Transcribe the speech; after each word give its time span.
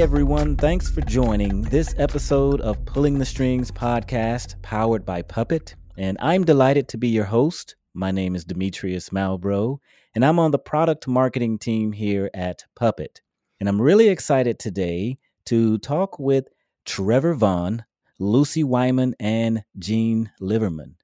Everyone, 0.00 0.56
thanks 0.56 0.90
for 0.90 1.02
joining 1.02 1.60
this 1.60 1.94
episode 1.98 2.62
of 2.62 2.82
Pulling 2.86 3.18
the 3.18 3.26
Strings 3.26 3.70
podcast 3.70 4.60
powered 4.62 5.04
by 5.04 5.20
Puppet. 5.20 5.74
And 5.98 6.16
I'm 6.22 6.42
delighted 6.42 6.88
to 6.88 6.96
be 6.96 7.08
your 7.08 7.26
host. 7.26 7.76
My 7.92 8.10
name 8.10 8.34
is 8.34 8.46
Demetrius 8.46 9.10
Malbrough, 9.10 9.78
and 10.14 10.24
I'm 10.24 10.38
on 10.38 10.52
the 10.52 10.58
product 10.58 11.06
marketing 11.06 11.58
team 11.58 11.92
here 11.92 12.30
at 12.32 12.64
Puppet. 12.74 13.20
And 13.60 13.68
I'm 13.68 13.78
really 13.80 14.08
excited 14.08 14.58
today 14.58 15.18
to 15.44 15.76
talk 15.76 16.18
with 16.18 16.48
Trevor 16.86 17.34
Vaughn, 17.34 17.84
Lucy 18.18 18.64
Wyman, 18.64 19.14
and 19.20 19.64
Gene 19.78 20.32
Liverman. 20.40 20.96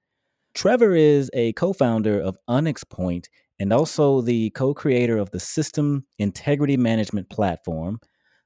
Trevor 0.54 0.94
is 0.94 1.30
a 1.34 1.52
co 1.52 1.74
founder 1.74 2.18
of 2.18 2.38
Onyx 2.48 2.82
Point 2.82 3.28
and 3.60 3.74
also 3.74 4.22
the 4.22 4.48
co 4.50 4.72
creator 4.72 5.18
of 5.18 5.32
the 5.32 5.40
System 5.40 6.06
Integrity 6.18 6.78
Management 6.78 7.28
Platform 7.28 8.00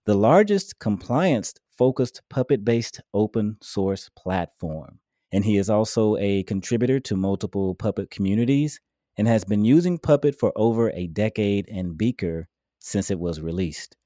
the 0.07 0.15
largest 0.15 0.79
compliance 0.79 1.55
focused 1.77 2.23
Puppet 2.29 2.65
based 2.65 3.01
open 3.15 3.57
source 3.63 4.11
platform. 4.17 4.99
And 5.33 5.45
he 5.45 5.57
is 5.57 5.71
also 5.71 6.17
a 6.17 6.43
contributor 6.43 7.01
to 7.01 7.17
multiple 7.17 7.75
Puppet 7.75 8.11
communities 8.11 8.81
and 9.17 9.29
has 9.29 9.45
been 9.45 9.65
using 9.65 9.99
Puppet 9.99 10.39
for 10.39 10.53
over 10.57 10.91
a 10.91 11.07
decade 11.07 11.69
and 11.69 11.97
Beaker 11.97 12.49
since 12.79 13.11
it 13.11 13.21
was 13.21 13.41
released. 13.41 13.97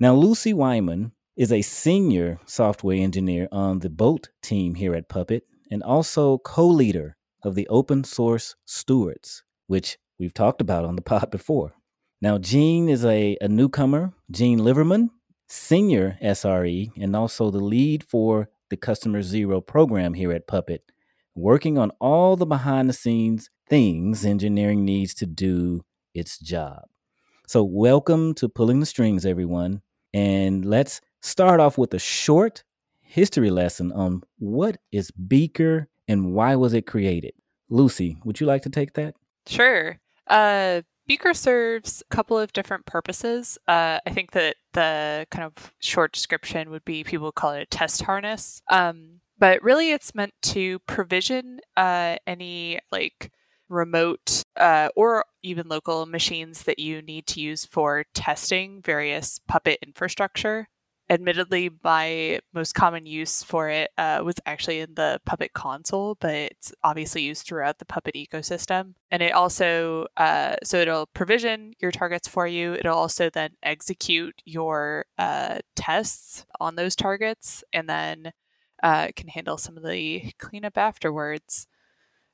Now, 0.00 0.14
Lucy 0.14 0.52
Wyman 0.52 1.12
is 1.36 1.52
a 1.52 1.62
senior 1.62 2.38
software 2.46 2.96
engineer 2.96 3.48
on 3.50 3.80
the 3.80 3.90
Bolt 3.90 4.30
team 4.42 4.74
here 4.74 4.94
at 4.94 5.08
Puppet 5.08 5.44
and 5.70 5.82
also 5.82 6.38
co 6.38 6.66
leader 6.66 7.16
of 7.42 7.54
the 7.54 7.66
open 7.68 8.04
source 8.04 8.54
stewards, 8.64 9.42
which 9.66 9.98
we've 10.18 10.34
talked 10.34 10.60
about 10.60 10.84
on 10.84 10.96
the 10.96 11.02
pod 11.02 11.30
before. 11.30 11.74
Now, 12.20 12.38
Gene 12.38 12.88
is 12.88 13.04
a, 13.04 13.36
a 13.40 13.48
newcomer, 13.48 14.12
Gene 14.30 14.58
Liverman, 14.58 15.10
senior 15.54 16.18
SRE 16.20 16.90
and 17.00 17.14
also 17.14 17.50
the 17.50 17.60
lead 17.60 18.02
for 18.02 18.48
the 18.70 18.76
Customer 18.76 19.22
Zero 19.22 19.60
program 19.60 20.14
here 20.14 20.32
at 20.32 20.48
Puppet, 20.48 20.90
working 21.34 21.78
on 21.78 21.92
all 22.00 22.36
the 22.36 22.44
behind 22.44 22.88
the 22.88 22.92
scenes 22.92 23.50
things 23.68 24.24
engineering 24.24 24.84
needs 24.84 25.14
to 25.14 25.26
do 25.26 25.84
its 26.12 26.38
job. 26.38 26.82
So, 27.46 27.62
welcome 27.62 28.34
to 28.34 28.48
Pulling 28.48 28.80
the 28.80 28.86
Strings, 28.86 29.24
everyone. 29.24 29.80
And 30.12 30.64
let's 30.64 31.00
start 31.22 31.60
off 31.60 31.78
with 31.78 31.94
a 31.94 31.98
short 31.98 32.64
history 33.00 33.50
lesson 33.50 33.92
on 33.92 34.22
what 34.38 34.78
is 34.90 35.12
Beaker 35.12 35.88
and 36.08 36.32
why 36.32 36.56
was 36.56 36.74
it 36.74 36.86
created. 36.86 37.32
Lucy, 37.68 38.18
would 38.24 38.40
you 38.40 38.46
like 38.46 38.62
to 38.62 38.70
take 38.70 38.94
that? 38.94 39.14
Sure. 39.46 39.98
Uh, 40.26 40.82
Beaker 41.06 41.34
serves 41.34 42.02
a 42.10 42.14
couple 42.14 42.38
of 42.38 42.52
different 42.52 42.86
purposes. 42.86 43.58
Uh, 43.68 43.98
I 44.06 44.10
think 44.10 44.32
that 44.32 44.56
the 44.72 45.26
kind 45.30 45.44
of 45.44 45.72
short 45.80 46.12
description 46.12 46.70
would 46.70 46.84
be 46.84 47.04
people 47.04 47.30
call 47.32 47.52
it 47.52 47.62
a 47.62 47.66
test 47.66 48.02
harness. 48.02 48.62
Um, 48.70 49.20
but 49.38 49.62
really, 49.62 49.90
it's 49.90 50.14
meant 50.14 50.32
to 50.42 50.78
provision 50.80 51.60
uh, 51.76 52.16
any 52.26 52.80
like 52.90 53.30
remote 53.68 54.42
uh, 54.56 54.88
or 54.96 55.24
even 55.42 55.68
local 55.68 56.06
machines 56.06 56.62
that 56.62 56.78
you 56.78 57.02
need 57.02 57.26
to 57.26 57.40
use 57.40 57.64
for 57.64 58.04
testing 58.14 58.80
various 58.82 59.40
Puppet 59.46 59.78
infrastructure 59.84 60.68
admittedly 61.10 61.70
my 61.82 62.40
most 62.54 62.74
common 62.74 63.04
use 63.04 63.42
for 63.42 63.68
it 63.68 63.90
uh, 63.98 64.22
was 64.24 64.36
actually 64.46 64.80
in 64.80 64.94
the 64.94 65.20
puppet 65.26 65.52
console 65.52 66.16
but 66.18 66.34
it's 66.34 66.72
obviously 66.82 67.22
used 67.22 67.46
throughout 67.46 67.78
the 67.78 67.84
puppet 67.84 68.14
ecosystem. 68.14 68.94
And 69.10 69.22
it 69.22 69.32
also 69.32 70.06
uh, 70.16 70.56
so 70.62 70.78
it'll 70.78 71.06
provision 71.06 71.74
your 71.80 71.90
targets 71.90 72.26
for 72.26 72.46
you. 72.46 72.74
It'll 72.74 72.96
also 72.96 73.28
then 73.28 73.50
execute 73.62 74.40
your 74.44 75.06
uh, 75.18 75.58
tests 75.76 76.46
on 76.58 76.76
those 76.76 76.96
targets 76.96 77.62
and 77.72 77.88
then 77.88 78.32
uh, 78.82 79.08
can 79.14 79.28
handle 79.28 79.58
some 79.58 79.76
of 79.76 79.84
the 79.84 80.32
cleanup 80.38 80.78
afterwards. 80.78 81.66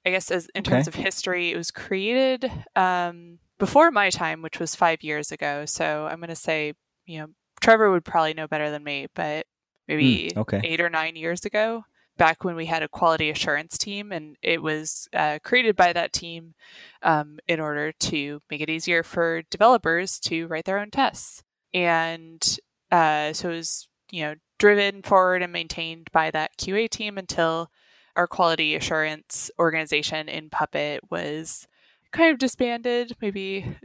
I 0.07 0.11
guess 0.11 0.31
as 0.31 0.49
in 0.55 0.61
okay. 0.61 0.71
terms 0.71 0.89
of 0.89 0.95
history 0.95 1.51
it 1.51 1.57
was 1.57 1.71
created 1.71 2.51
um, 2.77 3.41
before 3.59 3.91
my 3.91 4.11
time 4.11 4.43
which 4.43 4.61
was 4.61 4.77
five 4.77 5.03
years 5.03 5.33
ago. 5.33 5.65
So 5.67 6.07
i'm 6.07 6.21
going 6.21 6.29
to 6.29 6.37
say 6.37 6.75
you 7.05 7.19
know 7.19 7.27
Trevor 7.61 7.91
would 7.91 8.05
probably 8.05 8.35
know 8.35 8.47
better 8.47 8.71
than 8.71 8.85
me, 8.85 9.07
but 9.15 9.47
maybe 9.87 10.31
mm, 10.35 10.39
okay. 10.39 10.61
eight 10.65 10.81
or 10.81 10.91
nine 10.91 11.17
years 11.17 11.45
ago, 11.45 11.85
back 12.17 12.45
when 12.45 12.57
we 12.57 12.67
had 12.67 12.83
a 12.83 12.89
quality 12.89 13.31
assurance 13.31 13.79
team, 13.79 14.13
and 14.13 14.37
it 14.43 14.63
was 14.63 15.09
uh, 15.15 15.39
created 15.43 15.77
by 15.77 15.93
that 15.93 16.13
team 16.13 16.55
um, 17.03 17.39
in 17.49 17.61
order 17.61 17.93
to 17.93 18.41
make 18.51 18.61
it 18.61 18.71
easier 18.71 19.03
for 19.03 19.43
developers 19.51 20.19
to 20.21 20.47
write 20.47 20.65
their 20.65 20.79
own 20.79 20.91
tests. 20.91 21.43
And 21.73 22.59
uh, 22.91 23.33
so 23.33 23.51
it 23.51 23.55
was, 23.57 23.89
you 24.11 24.23
know, 24.23 24.35
driven 24.59 25.03
forward 25.03 25.43
and 25.43 25.53
maintained 25.53 26.11
by 26.13 26.31
that 26.31 26.59
QA 26.59 26.89
team 26.91 27.17
until 27.17 27.71
our 28.17 28.27
quality 28.27 28.75
assurance 28.75 29.51
organization 29.59 30.29
in 30.29 30.51
Puppet 30.51 31.01
was 31.11 31.67
kind 32.13 32.33
of 32.33 32.39
disbanded, 32.39 33.17
maybe 33.23 33.77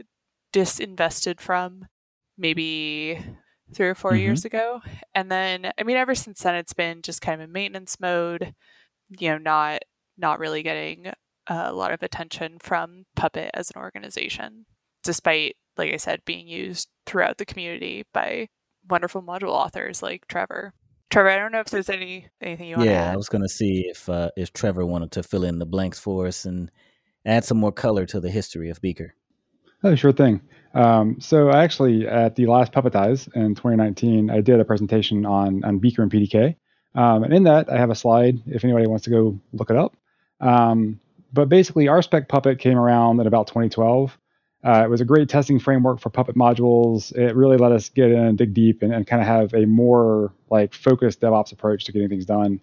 disinvested 0.52 1.40
from, 1.40 1.86
maybe 2.36 3.24
three 3.74 3.88
or 3.88 3.94
4 3.94 4.12
mm-hmm. 4.12 4.20
years 4.20 4.44
ago. 4.44 4.80
And 5.14 5.30
then, 5.30 5.72
I 5.78 5.82
mean, 5.82 5.96
ever 5.96 6.14
since 6.14 6.42
then, 6.42 6.54
it's 6.54 6.72
been 6.72 7.02
just 7.02 7.20
kind 7.20 7.40
of 7.40 7.48
in 7.48 7.52
maintenance 7.52 7.98
mode, 8.00 8.54
you 9.18 9.30
know, 9.30 9.38
not 9.38 9.82
not 10.18 10.38
really 10.38 10.62
getting 10.62 11.12
a 11.46 11.72
lot 11.72 11.92
of 11.92 12.02
attention 12.02 12.58
from 12.60 13.04
Puppet 13.14 13.50
as 13.54 13.70
an 13.70 13.80
organization, 13.80 14.66
despite, 15.02 15.56
like 15.76 15.92
I 15.92 15.98
said, 15.98 16.20
being 16.24 16.48
used 16.48 16.88
throughout 17.04 17.38
the 17.38 17.44
community 17.44 18.04
by 18.12 18.48
wonderful 18.88 19.22
module 19.22 19.50
authors 19.50 20.02
like 20.02 20.26
Trevor. 20.28 20.72
Trevor, 21.10 21.28
I 21.28 21.36
don't 21.36 21.52
know 21.52 21.60
if 21.60 21.70
there's 21.70 21.90
any 21.90 22.28
anything 22.40 22.68
you 22.68 22.76
want 22.76 22.88
yeah, 22.88 23.02
to 23.02 23.06
add. 23.08 23.14
I 23.14 23.16
was 23.16 23.28
going 23.28 23.42
to 23.42 23.48
see 23.48 23.86
if 23.88 24.08
uh, 24.08 24.30
if 24.36 24.52
Trevor 24.52 24.84
wanted 24.84 25.12
to 25.12 25.22
fill 25.22 25.44
in 25.44 25.58
the 25.58 25.66
blanks 25.66 25.98
for 25.98 26.26
us 26.26 26.44
and 26.44 26.70
add 27.24 27.44
some 27.44 27.58
more 27.58 27.72
color 27.72 28.06
to 28.06 28.20
the 28.20 28.30
history 28.30 28.70
of 28.70 28.80
Beaker. 28.80 29.14
Oh, 29.86 29.94
sure 29.94 30.10
thing. 30.10 30.40
Um, 30.74 31.20
so 31.20 31.52
actually, 31.52 32.08
at 32.08 32.34
the 32.34 32.46
last 32.46 32.72
Puppetize 32.72 33.32
in 33.36 33.54
2019, 33.54 34.30
I 34.30 34.40
did 34.40 34.58
a 34.58 34.64
presentation 34.64 35.24
on 35.24 35.62
on 35.64 35.78
Beaker 35.78 36.02
and 36.02 36.10
PDK, 36.10 36.56
um, 36.96 37.22
and 37.22 37.32
in 37.32 37.44
that 37.44 37.70
I 37.70 37.78
have 37.78 37.90
a 37.90 37.94
slide 37.94 38.42
if 38.46 38.64
anybody 38.64 38.88
wants 38.88 39.04
to 39.04 39.10
go 39.10 39.38
look 39.52 39.70
it 39.70 39.76
up. 39.76 39.96
Um, 40.40 40.98
but 41.32 41.48
basically, 41.48 41.84
RSpec 41.84 42.28
Puppet 42.28 42.58
came 42.58 42.76
around 42.76 43.20
in 43.20 43.28
about 43.28 43.46
2012. 43.46 44.18
Uh, 44.64 44.82
it 44.84 44.90
was 44.90 45.00
a 45.00 45.04
great 45.04 45.28
testing 45.28 45.60
framework 45.60 46.00
for 46.00 46.10
Puppet 46.10 46.34
modules. 46.34 47.16
It 47.16 47.36
really 47.36 47.56
let 47.56 47.70
us 47.70 47.88
get 47.88 48.10
in 48.10 48.18
and 48.18 48.36
dig 48.36 48.52
deep 48.52 48.82
and, 48.82 48.92
and 48.92 49.06
kind 49.06 49.22
of 49.22 49.28
have 49.28 49.54
a 49.54 49.66
more 49.66 50.32
like 50.50 50.74
focused 50.74 51.20
DevOps 51.20 51.52
approach 51.52 51.84
to 51.84 51.92
getting 51.92 52.08
things 52.08 52.26
done. 52.26 52.60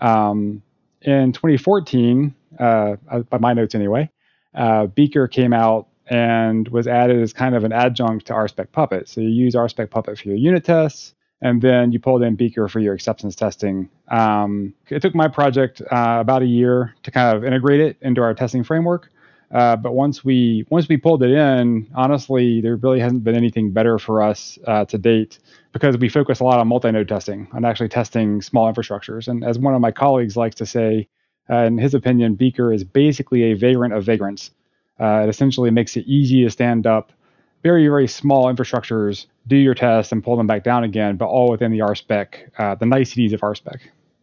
Um, 0.00 0.62
in 1.02 1.32
2014, 1.32 2.32
uh, 2.60 2.94
by 3.28 3.38
my 3.38 3.54
notes 3.54 3.74
anyway, 3.74 4.08
uh, 4.54 4.86
Beaker 4.86 5.26
came 5.26 5.52
out 5.52 5.88
and 6.10 6.68
was 6.68 6.88
added 6.88 7.22
as 7.22 7.32
kind 7.32 7.54
of 7.54 7.64
an 7.64 7.72
adjunct 7.72 8.26
to 8.26 8.32
RSpec 8.32 8.72
Puppet. 8.72 9.08
So 9.08 9.20
you 9.20 9.28
use 9.28 9.54
RSpec 9.54 9.90
Puppet 9.90 10.18
for 10.18 10.28
your 10.28 10.36
unit 10.36 10.64
tests, 10.64 11.14
and 11.40 11.62
then 11.62 11.92
you 11.92 12.00
pulled 12.00 12.22
in 12.22 12.34
Beaker 12.34 12.68
for 12.68 12.80
your 12.80 12.92
acceptance 12.92 13.36
testing. 13.36 13.88
Um, 14.08 14.74
it 14.88 15.00
took 15.00 15.14
my 15.14 15.28
project 15.28 15.80
uh, 15.82 16.18
about 16.20 16.42
a 16.42 16.46
year 16.46 16.94
to 17.04 17.10
kind 17.12 17.36
of 17.36 17.44
integrate 17.44 17.80
it 17.80 17.96
into 18.02 18.20
our 18.22 18.34
testing 18.34 18.64
framework. 18.64 19.10
Uh, 19.52 19.74
but 19.74 19.94
once 19.94 20.24
we 20.24 20.64
once 20.70 20.88
we 20.88 20.96
pulled 20.96 21.22
it 21.24 21.30
in, 21.30 21.88
honestly, 21.94 22.60
there 22.60 22.76
really 22.76 23.00
hasn't 23.00 23.24
been 23.24 23.34
anything 23.34 23.72
better 23.72 23.98
for 23.98 24.22
us 24.22 24.58
uh, 24.66 24.84
to 24.84 24.96
date 24.98 25.38
because 25.72 25.96
we 25.96 26.08
focus 26.08 26.40
a 26.40 26.44
lot 26.44 26.60
on 26.60 26.68
multi-node 26.68 27.08
testing, 27.08 27.48
on 27.52 27.64
actually 27.64 27.88
testing 27.88 28.42
small 28.42 28.72
infrastructures. 28.72 29.26
And 29.26 29.44
as 29.44 29.58
one 29.58 29.74
of 29.74 29.80
my 29.80 29.90
colleagues 29.90 30.36
likes 30.36 30.54
to 30.56 30.66
say, 30.66 31.08
uh, 31.48 31.64
in 31.64 31.78
his 31.78 31.94
opinion, 31.94 32.34
Beaker 32.34 32.72
is 32.72 32.84
basically 32.84 33.44
a 33.44 33.54
vagrant 33.54 33.92
of 33.92 34.04
vagrants. 34.04 34.52
Uh, 35.00 35.22
it 35.24 35.28
essentially 35.28 35.70
makes 35.70 35.96
it 35.96 36.04
easy 36.06 36.44
to 36.44 36.50
stand 36.50 36.86
up 36.86 37.12
very, 37.62 37.86
very 37.88 38.08
small 38.08 38.52
infrastructures, 38.52 39.26
do 39.46 39.56
your 39.56 39.74
tests, 39.74 40.12
and 40.12 40.24
pull 40.24 40.36
them 40.36 40.46
back 40.46 40.64
down 40.64 40.84
again, 40.84 41.16
but 41.16 41.26
all 41.26 41.50
within 41.50 41.70
the 41.70 41.78
RSpec, 41.78 42.50
uh, 42.58 42.74
the 42.74 42.86
niceties 42.86 43.32
of 43.32 43.40
RSpec. 43.40 43.80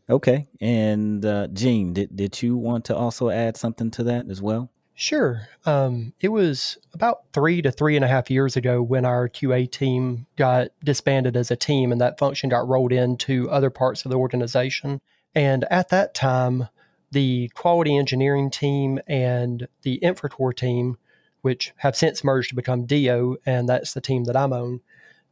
Okay. 0.09 0.47
And 0.61 1.23
uh, 1.25 1.47
Gene, 1.47 1.93
did, 1.93 2.15
did 2.15 2.41
you 2.41 2.57
want 2.57 2.85
to 2.85 2.95
also 2.95 3.29
add 3.29 3.57
something 3.57 3.91
to 3.91 4.03
that 4.03 4.29
as 4.29 4.41
well? 4.41 4.71
Sure. 4.99 5.47
Um, 5.65 6.13
it 6.21 6.29
was 6.29 6.79
about 6.93 7.31
three 7.31 7.61
to 7.61 7.71
three 7.71 7.95
and 7.95 8.03
a 8.03 8.07
half 8.07 8.31
years 8.31 8.55
ago 8.55 8.81
when 8.81 9.05
our 9.05 9.29
QA 9.29 9.69
team 9.69 10.25
got 10.37 10.69
disbanded 10.83 11.37
as 11.37 11.51
a 11.51 11.55
team 11.55 11.91
and 11.91 12.01
that 12.01 12.17
function 12.17 12.49
got 12.49 12.67
rolled 12.67 12.91
into 12.91 13.47
other 13.51 13.69
parts 13.69 14.05
of 14.05 14.11
the 14.11 14.17
organization. 14.17 14.99
And 15.35 15.65
at 15.69 15.89
that 15.89 16.15
time, 16.15 16.69
the 17.11 17.49
quality 17.55 17.97
engineering 17.97 18.49
team 18.49 18.99
and 19.07 19.67
the 19.83 19.99
Infrator 20.03 20.55
team, 20.55 20.97
which 21.41 21.73
have 21.77 21.95
since 21.95 22.23
merged 22.23 22.49
to 22.49 22.55
become 22.55 22.85
DO, 22.85 23.37
and 23.45 23.69
that's 23.69 23.93
the 23.93 24.01
team 24.01 24.25
that 24.25 24.35
I'm 24.35 24.53
on, 24.53 24.81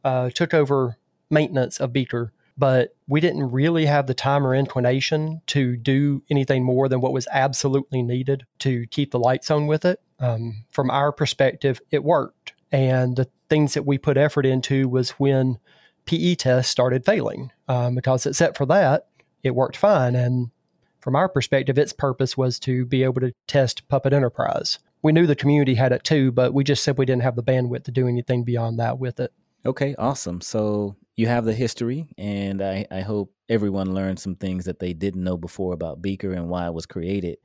uh, 0.04 0.30
took 0.30 0.54
over 0.54 0.96
maintenance 1.30 1.80
of 1.80 1.92
Beaker. 1.92 2.32
But 2.58 2.96
we 3.06 3.20
didn't 3.20 3.50
really 3.50 3.84
have 3.84 4.06
the 4.06 4.14
time 4.14 4.46
or 4.46 4.54
inclination 4.54 5.42
to 5.48 5.76
do 5.76 6.22
anything 6.30 6.64
more 6.64 6.88
than 6.88 7.02
what 7.02 7.12
was 7.12 7.28
absolutely 7.30 8.02
needed 8.02 8.46
to 8.60 8.86
keep 8.86 9.10
the 9.10 9.18
lights 9.18 9.50
on 9.50 9.66
with 9.66 9.84
it. 9.84 10.00
Um, 10.18 10.64
from 10.70 10.90
our 10.90 11.12
perspective, 11.12 11.80
it 11.90 12.02
worked. 12.02 12.54
And 12.72 13.16
the 13.16 13.28
things 13.50 13.74
that 13.74 13.84
we 13.84 13.98
put 13.98 14.16
effort 14.16 14.46
into 14.46 14.88
was 14.88 15.10
when 15.10 15.58
PE 16.06 16.36
tests 16.36 16.72
started 16.72 17.04
failing 17.04 17.52
um, 17.68 17.94
because, 17.94 18.24
except 18.24 18.56
for 18.56 18.64
that, 18.66 19.08
it 19.42 19.54
worked 19.54 19.76
fine. 19.76 20.14
And 20.14 20.50
from 21.06 21.14
our 21.14 21.28
perspective, 21.28 21.78
its 21.78 21.92
purpose 21.92 22.36
was 22.36 22.58
to 22.58 22.84
be 22.84 23.04
able 23.04 23.20
to 23.20 23.32
test 23.46 23.86
Puppet 23.86 24.12
Enterprise. 24.12 24.80
We 25.02 25.12
knew 25.12 25.24
the 25.24 25.36
community 25.36 25.76
had 25.76 25.92
it 25.92 26.02
too, 26.02 26.32
but 26.32 26.52
we 26.52 26.64
just 26.64 26.82
simply 26.82 27.06
didn't 27.06 27.22
have 27.22 27.36
the 27.36 27.44
bandwidth 27.44 27.84
to 27.84 27.92
do 27.92 28.08
anything 28.08 28.42
beyond 28.42 28.80
that 28.80 28.98
with 28.98 29.20
it. 29.20 29.32
Okay, 29.64 29.94
awesome. 30.00 30.40
So 30.40 30.96
you 31.14 31.28
have 31.28 31.44
the 31.44 31.54
history, 31.54 32.08
and 32.18 32.60
I, 32.60 32.88
I 32.90 33.02
hope 33.02 33.32
everyone 33.48 33.94
learned 33.94 34.18
some 34.18 34.34
things 34.34 34.64
that 34.64 34.80
they 34.80 34.94
didn't 34.94 35.22
know 35.22 35.36
before 35.36 35.74
about 35.74 36.02
Beaker 36.02 36.32
and 36.32 36.48
why 36.48 36.66
it 36.66 36.74
was 36.74 36.86
created. 36.86 37.38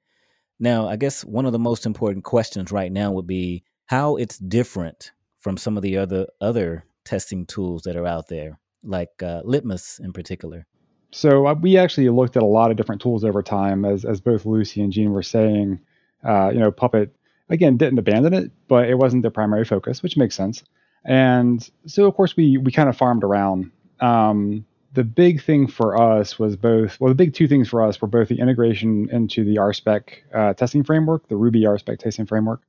Now, 0.60 0.88
I 0.88 0.96
guess 0.96 1.24
one 1.24 1.46
of 1.46 1.52
the 1.52 1.60
most 1.60 1.86
important 1.86 2.24
questions 2.24 2.72
right 2.72 2.92
now 2.92 3.12
would 3.12 3.28
be 3.28 3.64
how 3.86 4.16
it's 4.16 4.40
different 4.40 5.12
from 5.40 5.58
some 5.58 5.78
of 5.78 5.84
the 5.84 5.98
other 5.98 6.26
other 6.42 6.86
testing 7.06 7.46
tools 7.46 7.84
that 7.84 7.96
are 7.96 8.08
out 8.08 8.28
there, 8.28 8.58
like 8.82 9.22
uh, 9.22 9.44
Litmus 9.46 10.00
in 10.00 10.14
particular. 10.14 10.66
So 11.12 11.48
uh, 11.48 11.54
we 11.54 11.78
actually 11.78 12.10
looked 12.10 12.38
at 12.38 12.44
a 12.44 12.48
lot 12.48 12.72
of 12.72 12.78
different 12.78 13.02
tools 13.02 13.24
over 13.24 13.44
time, 13.44 13.86
as 13.86 14.06
as 14.06 14.22
both 14.22 14.46
Lucy 14.46 14.82
and 14.82 14.92
Gene 14.92 15.12
were 15.12 15.24
saying. 15.24 15.80
Uh, 16.24 16.52
you 16.54 16.60
know, 16.60 16.72
Puppet 16.72 17.14
again 17.50 17.78
didn't 17.78 18.00
abandon 18.00 18.34
it, 18.34 18.52
but 18.68 18.90
it 18.90 18.98
wasn't 18.98 19.22
their 19.22 19.32
primary 19.32 19.66
focus, 19.66 20.02
which 20.02 20.18
makes 20.18 20.36
sense. 20.36 20.64
And 21.04 21.68
so, 21.86 22.06
of 22.06 22.16
course, 22.16 22.36
we 22.36 22.58
we 22.58 22.72
kind 22.72 22.90
of 22.90 22.98
farmed 22.98 23.24
around. 23.24 23.72
Um, 24.00 24.66
the 24.94 25.04
big 25.04 25.42
thing 25.42 25.68
for 25.68 26.00
us 26.00 26.38
was 26.38 26.56
both 26.56 27.00
well, 27.00 27.10
the 27.10 27.16
big 27.16 27.34
two 27.34 27.48
things 27.48 27.70
for 27.70 27.84
us 27.84 28.02
were 28.02 28.08
both 28.08 28.28
the 28.28 28.40
integration 28.40 29.10
into 29.10 29.44
the 29.44 29.56
RSpec 29.56 30.04
uh, 30.34 30.54
testing 30.54 30.84
framework, 30.84 31.28
the 31.28 31.36
Ruby 31.36 31.62
RSpec 31.62 32.00
testing 32.00 32.26
framework, 32.26 32.62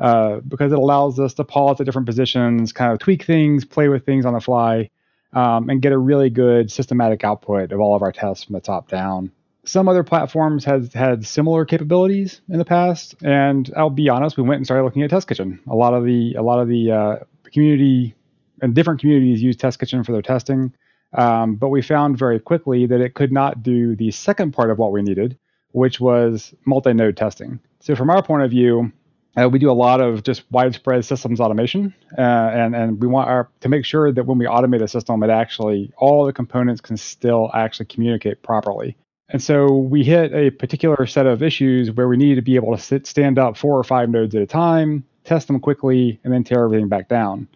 uh, 0.00 0.40
because 0.40 0.72
it 0.72 0.78
allows 0.78 1.18
us 1.18 1.34
to 1.34 1.44
pause 1.44 1.80
at 1.80 1.86
different 1.86 2.06
positions, 2.06 2.72
kind 2.72 2.92
of 2.92 2.98
tweak 2.98 3.24
things, 3.24 3.64
play 3.64 3.88
with 3.88 4.04
things 4.04 4.24
on 4.24 4.34
the 4.34 4.40
fly, 4.40 4.90
um, 5.32 5.68
and 5.68 5.82
get 5.82 5.92
a 5.92 5.98
really 5.98 6.30
good 6.30 6.70
systematic 6.70 7.24
output 7.24 7.72
of 7.72 7.80
all 7.80 7.94
of 7.94 8.02
our 8.02 8.12
tests 8.12 8.44
from 8.44 8.54
the 8.54 8.60
top 8.60 8.88
down. 8.88 9.30
Some 9.64 9.88
other 9.88 10.02
platforms 10.02 10.64
has 10.64 10.92
had 10.94 11.26
similar 11.26 11.66
capabilities 11.66 12.40
in 12.48 12.58
the 12.58 12.64
past, 12.64 13.14
and 13.22 13.70
I'll 13.76 13.90
be 13.90 14.08
honest, 14.08 14.36
we 14.36 14.42
went 14.42 14.58
and 14.58 14.66
started 14.66 14.84
looking 14.84 15.02
at 15.02 15.10
Test 15.10 15.28
Kitchen. 15.28 15.60
A 15.68 15.74
lot 15.74 15.92
of 15.92 16.04
the 16.04 16.34
a 16.34 16.42
lot 16.42 16.60
of 16.60 16.68
the 16.68 16.90
uh, 16.90 17.16
community 17.52 18.14
and 18.62 18.74
different 18.74 19.00
communities 19.00 19.42
use 19.42 19.56
Test 19.56 19.78
Kitchen 19.78 20.04
for 20.04 20.12
their 20.12 20.22
testing, 20.22 20.72
um, 21.12 21.56
but 21.56 21.68
we 21.68 21.82
found 21.82 22.18
very 22.18 22.40
quickly 22.40 22.86
that 22.86 23.00
it 23.00 23.14
could 23.14 23.32
not 23.32 23.62
do 23.62 23.94
the 23.94 24.10
second 24.10 24.52
part 24.52 24.70
of 24.70 24.78
what 24.78 24.90
we 24.90 25.02
needed, 25.02 25.38
which 25.72 26.00
was 26.00 26.54
multi-node 26.64 27.16
testing. 27.16 27.60
So 27.80 27.94
from 27.94 28.08
our 28.08 28.22
point 28.22 28.44
of 28.44 28.50
view, 28.50 28.90
uh, 29.38 29.48
we 29.48 29.58
do 29.58 29.70
a 29.70 29.72
lot 29.72 30.00
of 30.00 30.22
just 30.22 30.42
widespread 30.50 31.04
systems 31.04 31.40
automation, 31.40 31.94
uh, 32.16 32.20
and 32.20 32.74
and 32.74 33.00
we 33.00 33.06
want 33.06 33.28
our 33.28 33.48
to 33.60 33.68
make 33.68 33.84
sure 33.84 34.12
that 34.12 34.24
when 34.24 34.38
we 34.38 34.46
automate 34.46 34.82
a 34.82 34.88
system, 34.88 35.22
it 35.22 35.30
actually 35.30 35.92
all 35.98 36.26
the 36.26 36.32
components 36.32 36.80
can 36.80 36.96
still 36.96 37.50
actually 37.54 37.86
communicate 37.86 38.42
properly. 38.42 38.96
And 39.28 39.42
so 39.42 39.72
we 39.74 40.02
hit 40.02 40.32
a 40.32 40.50
particular 40.50 41.06
set 41.06 41.26
of 41.26 41.42
issues 41.42 41.90
where 41.90 42.08
we 42.08 42.16
needed 42.16 42.36
to 42.36 42.42
be 42.42 42.56
able 42.56 42.74
to 42.74 42.82
sit, 42.82 43.06
stand 43.06 43.38
up 43.38 43.58
four 43.58 43.78
or 43.78 43.84
five 43.84 44.08
nodes 44.08 44.34
at 44.34 44.40
a 44.40 44.46
time, 44.46 45.04
test 45.24 45.48
them 45.48 45.60
quickly, 45.60 46.18
and 46.24 46.32
then 46.32 46.44
tear 46.44 46.64
everything 46.64 46.88
back 46.88 47.08
down. 47.08 47.46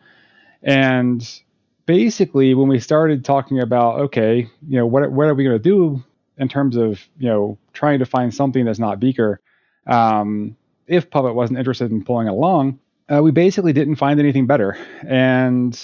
And 0.62 1.26
basically, 1.86 2.54
when 2.54 2.68
we 2.68 2.78
started 2.78 3.24
talking 3.24 3.58
about 3.60 3.98
okay, 4.00 4.48
you 4.68 4.76
know, 4.76 4.86
what 4.86 5.10
what 5.10 5.26
are 5.26 5.34
we 5.34 5.44
going 5.44 5.56
to 5.56 5.62
do 5.62 6.04
in 6.36 6.48
terms 6.48 6.76
of 6.76 7.00
you 7.18 7.28
know 7.28 7.58
trying 7.72 7.98
to 7.98 8.06
find 8.06 8.32
something 8.32 8.64
that's 8.64 8.78
not 8.78 9.00
Beaker. 9.00 9.40
Um, 9.86 10.56
if 10.86 11.10
Puppet 11.10 11.34
wasn't 11.34 11.58
interested 11.58 11.90
in 11.90 12.04
pulling 12.04 12.28
along, 12.28 12.78
uh, 13.12 13.22
we 13.22 13.30
basically 13.30 13.72
didn't 13.72 13.96
find 13.96 14.18
anything 14.20 14.46
better. 14.46 14.76
And 15.06 15.78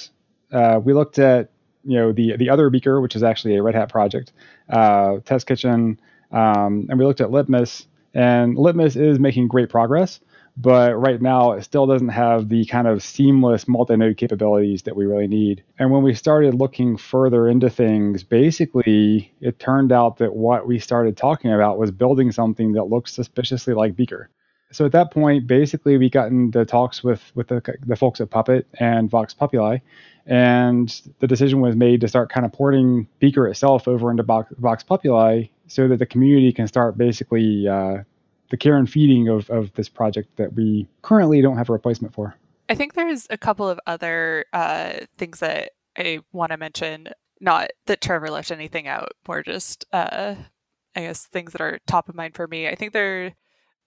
uh, 0.52 0.80
we 0.82 0.92
looked 0.92 1.18
at 1.18 1.50
you 1.84 1.96
know 1.96 2.12
the 2.12 2.36
the 2.36 2.50
other 2.50 2.70
beaker, 2.70 3.00
which 3.00 3.16
is 3.16 3.22
actually 3.22 3.56
a 3.56 3.62
Red 3.62 3.74
Hat 3.74 3.88
project, 3.88 4.32
uh, 4.68 5.18
Test 5.24 5.46
Kitchen, 5.46 6.00
um, 6.32 6.86
and 6.88 6.98
we 6.98 7.04
looked 7.04 7.20
at 7.20 7.30
Litmus. 7.30 7.86
And 8.14 8.56
Litmus 8.56 8.96
is 8.96 9.18
making 9.18 9.48
great 9.48 9.68
progress, 9.68 10.18
but 10.56 10.96
right 10.96 11.20
now 11.20 11.52
it 11.52 11.62
still 11.62 11.86
doesn't 11.86 12.08
have 12.08 12.48
the 12.48 12.64
kind 12.64 12.88
of 12.88 13.02
seamless 13.02 13.68
multi-node 13.68 14.16
capabilities 14.16 14.82
that 14.84 14.96
we 14.96 15.04
really 15.04 15.28
need. 15.28 15.62
And 15.78 15.90
when 15.90 16.02
we 16.02 16.14
started 16.14 16.54
looking 16.54 16.96
further 16.96 17.48
into 17.48 17.68
things, 17.68 18.24
basically 18.24 19.32
it 19.40 19.58
turned 19.58 19.92
out 19.92 20.16
that 20.16 20.34
what 20.34 20.66
we 20.66 20.78
started 20.78 21.16
talking 21.16 21.52
about 21.52 21.78
was 21.78 21.90
building 21.90 22.32
something 22.32 22.72
that 22.72 22.84
looks 22.84 23.12
suspiciously 23.12 23.74
like 23.74 23.94
Beaker 23.94 24.30
so 24.70 24.84
at 24.84 24.92
that 24.92 25.10
point, 25.10 25.46
basically, 25.46 25.96
we 25.96 26.10
got 26.10 26.28
into 26.28 26.64
talks 26.64 27.02
with 27.02 27.32
with 27.34 27.48
the, 27.48 27.62
the 27.86 27.96
folks 27.96 28.20
at 28.20 28.30
Puppet 28.30 28.66
and 28.78 29.10
Vox 29.10 29.32
Populi, 29.32 29.78
and 30.26 31.00
the 31.20 31.26
decision 31.26 31.60
was 31.60 31.74
made 31.74 32.00
to 32.02 32.08
start 32.08 32.30
kind 32.30 32.44
of 32.44 32.52
porting 32.52 33.08
Beaker 33.18 33.48
itself 33.48 33.88
over 33.88 34.10
into 34.10 34.22
Vox, 34.22 34.52
Vox 34.58 34.82
Populi 34.82 35.44
so 35.68 35.88
that 35.88 35.98
the 35.98 36.06
community 36.06 36.52
can 36.52 36.66
start 36.66 36.98
basically 36.98 37.66
uh, 37.66 37.98
the 38.50 38.56
care 38.56 38.76
and 38.76 38.90
feeding 38.90 39.28
of, 39.28 39.48
of 39.50 39.72
this 39.74 39.88
project 39.88 40.36
that 40.36 40.52
we 40.54 40.86
currently 41.02 41.40
don't 41.40 41.56
have 41.56 41.68
a 41.68 41.72
replacement 41.72 42.14
for. 42.14 42.34
I 42.68 42.74
think 42.74 42.94
there's 42.94 43.26
a 43.30 43.38
couple 43.38 43.68
of 43.68 43.80
other 43.86 44.44
uh, 44.52 44.92
things 45.16 45.40
that 45.40 45.70
I 45.96 46.20
want 46.32 46.52
to 46.52 46.58
mention. 46.58 47.08
Not 47.40 47.70
that 47.86 48.00
Trevor 48.00 48.30
left 48.30 48.50
anything 48.50 48.86
out, 48.86 49.12
more 49.26 49.42
just 49.42 49.86
uh, 49.92 50.34
I 50.94 51.00
guess 51.00 51.26
things 51.26 51.52
that 51.52 51.60
are 51.60 51.78
top 51.86 52.08
of 52.08 52.14
mind 52.14 52.34
for 52.34 52.46
me. 52.46 52.68
I 52.68 52.74
think 52.74 52.92
there 52.92 53.32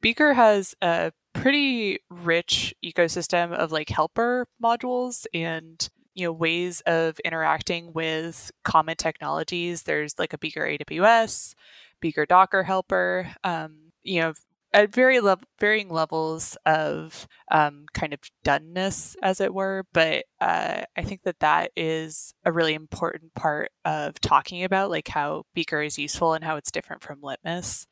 Beaker 0.01 0.33
has 0.33 0.75
a 0.81 1.11
pretty 1.33 1.99
rich 2.09 2.73
ecosystem 2.83 3.53
of 3.53 3.71
like 3.71 3.89
helper 3.89 4.47
modules 4.61 5.25
and 5.33 5.89
you 6.13 6.25
know 6.25 6.31
ways 6.31 6.81
of 6.81 7.19
interacting 7.19 7.93
with 7.93 8.51
common 8.63 8.97
technologies. 8.97 9.83
There's 9.83 10.19
like 10.19 10.33
a 10.33 10.37
Beaker 10.37 10.61
AWS, 10.61 11.53
Beaker 12.01 12.25
Docker 12.25 12.63
helper. 12.63 13.31
Um, 13.43 13.91
you 14.03 14.21
know, 14.21 14.33
at 14.73 14.93
very 14.93 15.19
level, 15.19 15.45
varying 15.59 15.89
levels 15.89 16.57
of 16.65 17.27
um, 17.51 17.85
kind 17.93 18.13
of 18.13 18.19
doneness, 18.43 19.15
as 19.21 19.41
it 19.41 19.53
were. 19.53 19.85
But 19.93 20.25
uh, 20.39 20.83
I 20.95 21.01
think 21.03 21.23
that 21.23 21.39
that 21.39 21.71
is 21.75 22.33
a 22.45 22.51
really 22.51 22.73
important 22.73 23.33
part 23.35 23.71
of 23.85 24.19
talking 24.21 24.63
about 24.63 24.89
like 24.89 25.09
how 25.09 25.43
Beaker 25.53 25.81
is 25.81 25.99
useful 25.99 26.33
and 26.33 26.43
how 26.43 26.55
it's 26.55 26.71
different 26.71 27.03
from 27.03 27.21
Litmus. 27.21 27.87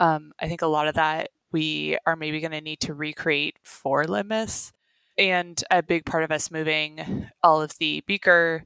Um, 0.00 0.32
I 0.40 0.48
think 0.48 0.62
a 0.62 0.66
lot 0.66 0.88
of 0.88 0.94
that 0.94 1.30
we 1.54 1.96
are 2.04 2.16
maybe 2.16 2.40
going 2.40 2.50
to 2.50 2.60
need 2.60 2.80
to 2.80 2.92
recreate 2.92 3.56
for 3.62 4.04
Litmus. 4.04 4.72
And 5.16 5.62
a 5.70 5.84
big 5.84 6.04
part 6.04 6.24
of 6.24 6.32
us 6.32 6.50
moving 6.50 7.28
all 7.44 7.62
of 7.62 7.78
the 7.78 8.02
Beaker 8.08 8.64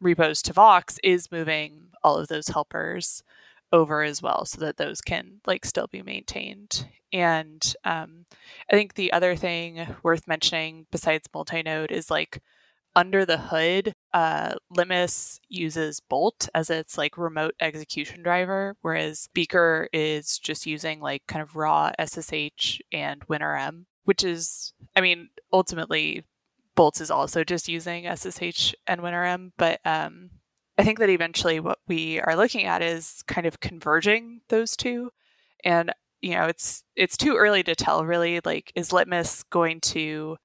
repos 0.00 0.42
to 0.42 0.52
Vox 0.52 0.98
is 1.04 1.30
moving 1.30 1.92
all 2.02 2.18
of 2.18 2.26
those 2.26 2.48
helpers 2.48 3.22
over 3.72 4.02
as 4.02 4.20
well 4.20 4.44
so 4.44 4.58
that 4.58 4.78
those 4.78 5.00
can 5.00 5.40
like 5.46 5.64
still 5.64 5.86
be 5.86 6.02
maintained. 6.02 6.88
And 7.12 7.72
um, 7.84 8.26
I 8.68 8.74
think 8.74 8.94
the 8.94 9.12
other 9.12 9.36
thing 9.36 9.86
worth 10.02 10.26
mentioning 10.26 10.86
besides 10.90 11.28
multi-node 11.32 11.92
is 11.92 12.10
like 12.10 12.42
under 12.96 13.24
the 13.24 13.38
hood, 13.38 13.94
uh, 14.12 14.54
Litmus 14.70 15.40
uses 15.48 16.00
Bolt 16.00 16.48
as 16.54 16.70
its 16.70 16.96
like 16.96 17.18
remote 17.18 17.54
execution 17.60 18.22
driver, 18.22 18.76
whereas 18.82 19.28
Beaker 19.34 19.88
is 19.92 20.38
just 20.38 20.66
using 20.66 21.00
like 21.00 21.26
kind 21.26 21.42
of 21.42 21.56
raw 21.56 21.90
SSH 21.98 22.80
and 22.92 23.26
WinRM, 23.26 23.86
which 24.04 24.22
is, 24.22 24.72
I 24.94 25.00
mean, 25.00 25.30
ultimately, 25.52 26.24
Bolt 26.76 27.00
is 27.00 27.10
also 27.10 27.44
just 27.44 27.68
using 27.68 28.04
SSH 28.04 28.74
and 28.86 29.00
WinRM, 29.00 29.52
but 29.56 29.80
um, 29.84 30.30
I 30.76 30.84
think 30.84 30.98
that 30.98 31.10
eventually 31.10 31.60
what 31.60 31.78
we 31.86 32.20
are 32.20 32.36
looking 32.36 32.64
at 32.64 32.82
is 32.82 33.22
kind 33.26 33.46
of 33.46 33.60
converging 33.60 34.40
those 34.48 34.76
two, 34.76 35.10
and 35.64 35.92
you 36.20 36.34
know, 36.34 36.44
it's 36.46 36.84
it's 36.96 37.16
too 37.16 37.36
early 37.36 37.62
to 37.64 37.74
tell 37.74 38.04
really. 38.04 38.40
Like, 38.44 38.72
is 38.74 38.92
Litmus 38.92 39.44
going 39.44 39.80
to 39.82 40.36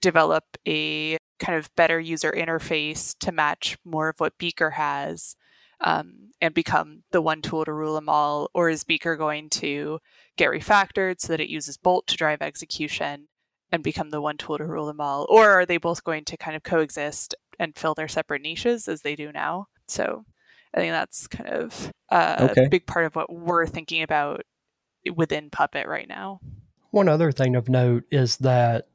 develop 0.00 0.44
a 0.66 1.18
kind 1.40 1.58
of 1.58 1.74
better 1.74 1.98
user 1.98 2.30
interface 2.30 3.16
to 3.20 3.32
match 3.32 3.76
more 3.84 4.08
of 4.10 4.20
what 4.20 4.38
Beaker 4.38 4.70
has 4.70 5.34
um, 5.80 6.30
and 6.40 6.54
become 6.54 7.02
the 7.10 7.22
one 7.22 7.42
tool 7.42 7.64
to 7.64 7.72
rule 7.72 7.94
them 7.94 8.08
all? 8.08 8.48
Or 8.54 8.68
is 8.68 8.84
Beaker 8.84 9.16
going 9.16 9.50
to 9.50 9.98
get 10.36 10.50
refactored 10.50 11.20
so 11.20 11.28
that 11.32 11.40
it 11.40 11.48
uses 11.48 11.76
Bolt 11.76 12.06
to 12.08 12.16
drive 12.16 12.42
execution 12.42 13.28
and 13.72 13.82
become 13.82 14.10
the 14.10 14.20
one 14.20 14.36
tool 14.36 14.58
to 14.58 14.64
rule 14.64 14.86
them 14.86 15.00
all? 15.00 15.26
Or 15.28 15.50
are 15.50 15.66
they 15.66 15.78
both 15.78 16.04
going 16.04 16.24
to 16.26 16.36
kind 16.36 16.56
of 16.56 16.62
coexist 16.62 17.34
and 17.58 17.76
fill 17.76 17.94
their 17.94 18.08
separate 18.08 18.42
niches 18.42 18.86
as 18.88 19.02
they 19.02 19.16
do 19.16 19.32
now? 19.32 19.66
So 19.88 20.24
I 20.74 20.78
think 20.78 20.92
that's 20.92 21.26
kind 21.26 21.48
of 21.48 21.92
uh, 22.10 22.48
okay. 22.50 22.66
a 22.66 22.68
big 22.68 22.86
part 22.86 23.06
of 23.06 23.16
what 23.16 23.32
we're 23.32 23.66
thinking 23.66 24.02
about 24.02 24.42
within 25.14 25.50
Puppet 25.50 25.86
right 25.86 26.08
now. 26.08 26.40
One 26.90 27.08
other 27.08 27.32
thing 27.32 27.54
of 27.56 27.68
note 27.68 28.04
is 28.10 28.38
that 28.38 28.88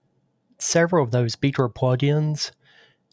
several 0.58 1.04
of 1.04 1.12
those 1.12 1.36
Beaker 1.36 1.70
plugins 1.70 2.52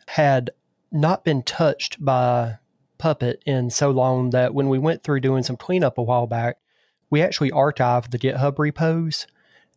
had 0.08 0.50
not 0.90 1.24
been 1.24 1.42
touched 1.42 2.04
by 2.04 2.58
Puppet 2.98 3.42
in 3.46 3.70
so 3.70 3.90
long 3.90 4.30
that 4.30 4.54
when 4.54 4.68
we 4.68 4.78
went 4.78 5.02
through 5.02 5.20
doing 5.20 5.42
some 5.42 5.56
cleanup 5.56 5.98
a 5.98 6.02
while 6.02 6.26
back, 6.26 6.58
we 7.10 7.20
actually 7.20 7.50
archived 7.50 8.10
the 8.10 8.18
GitHub 8.18 8.58
repos. 8.58 9.26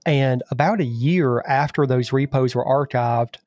And 0.05 0.43
about 0.51 0.79
a 0.79 0.86
year 0.86 1.41
after 1.41 1.88
those 1.88 2.13
repos 2.13 2.53
were 2.53 2.65
archived, 2.65 3.38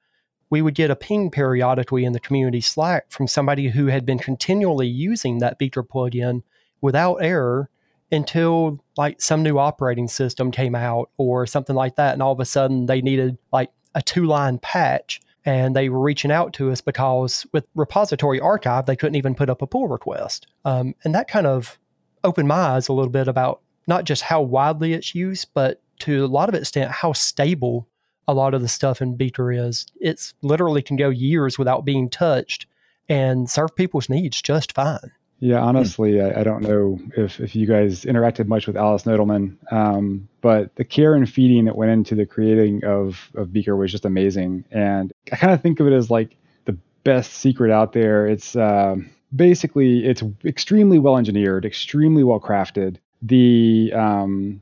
we 0.50 0.62
would 0.62 0.74
get 0.74 0.90
a 0.90 0.96
ping 0.96 1.30
periodically 1.30 2.04
in 2.04 2.12
the 2.12 2.20
community 2.20 2.60
Slack 2.60 3.10
from 3.10 3.28
somebody 3.28 3.68
who 3.68 3.86
had 3.86 4.04
been 4.04 4.18
continually 4.18 4.88
using 4.88 5.38
that 5.38 5.58
Beaker 5.58 5.84
plugin 5.84 6.42
without 6.80 7.16
error 7.16 7.70
until 8.10 8.82
like 8.96 9.20
some 9.20 9.42
new 9.42 9.58
operating 9.58 10.08
system 10.08 10.50
came 10.50 10.74
out 10.74 11.10
or 11.18 11.46
something 11.46 11.76
like 11.76 11.96
that. 11.96 12.14
And 12.14 12.22
all 12.22 12.32
of 12.32 12.40
a 12.40 12.44
sudden 12.44 12.86
they 12.86 13.02
needed 13.02 13.36
like 13.52 13.70
a 13.94 14.02
two 14.02 14.26
line 14.26 14.58
patch 14.58 15.20
and 15.44 15.74
they 15.74 15.88
were 15.88 16.00
reaching 16.00 16.30
out 16.30 16.52
to 16.54 16.70
us 16.70 16.80
because 16.80 17.46
with 17.52 17.66
repository 17.74 18.40
archive, 18.40 18.86
they 18.86 18.96
couldn't 18.96 19.16
even 19.16 19.34
put 19.34 19.48
up 19.48 19.62
a 19.62 19.66
pull 19.66 19.88
request. 19.88 20.46
Um, 20.64 20.94
and 21.04 21.14
that 21.14 21.28
kind 21.28 21.46
of 21.46 21.78
opened 22.24 22.48
my 22.48 22.56
eyes 22.56 22.88
a 22.88 22.92
little 22.92 23.10
bit 23.10 23.28
about 23.28 23.60
not 23.86 24.04
just 24.04 24.22
how 24.22 24.42
widely 24.42 24.92
it's 24.92 25.14
used, 25.14 25.48
but 25.54 25.80
to 26.00 26.24
a 26.24 26.26
lot 26.26 26.48
of 26.48 26.54
extent, 26.54 26.90
how 26.90 27.12
stable 27.12 27.88
a 28.26 28.34
lot 28.34 28.52
of 28.52 28.60
the 28.60 28.68
stuff 28.68 29.00
in 29.00 29.16
Beaker 29.16 29.50
is. 29.50 29.86
It's 30.00 30.34
literally 30.42 30.82
can 30.82 30.96
go 30.96 31.08
years 31.08 31.58
without 31.58 31.84
being 31.84 32.10
touched 32.10 32.66
and 33.08 33.48
serve 33.48 33.74
people's 33.74 34.10
needs 34.10 34.42
just 34.42 34.72
fine. 34.72 35.12
Yeah, 35.40 35.60
honestly, 35.60 36.20
I, 36.20 36.40
I, 36.40 36.42
don't 36.42 36.62
know 36.62 36.98
if, 37.16 37.38
if 37.38 37.54
you 37.54 37.66
guys 37.66 38.04
interacted 38.04 38.46
much 38.46 38.66
with 38.66 38.76
Alice 38.76 39.04
Nodelman, 39.04 39.56
um, 39.72 40.28
but 40.40 40.74
the 40.74 40.84
care 40.84 41.14
and 41.14 41.30
feeding 41.30 41.66
that 41.66 41.76
went 41.76 41.92
into 41.92 42.16
the 42.16 42.26
creating 42.26 42.84
of, 42.84 43.30
of 43.36 43.52
Beaker 43.52 43.76
was 43.76 43.92
just 43.92 44.04
amazing. 44.04 44.64
And 44.72 45.12
I 45.30 45.36
kind 45.36 45.52
of 45.52 45.62
think 45.62 45.78
of 45.78 45.86
it 45.86 45.92
as 45.92 46.10
like 46.10 46.36
the 46.64 46.76
best 47.04 47.34
secret 47.34 47.70
out 47.70 47.92
there. 47.92 48.26
It's 48.26 48.56
uh, 48.56 48.96
basically 49.34 50.04
it's 50.04 50.24
extremely 50.44 50.98
well 50.98 51.16
engineered, 51.16 51.64
extremely 51.64 52.24
well 52.24 52.40
crafted. 52.40 52.96
The 53.22 53.92
um, 53.94 54.60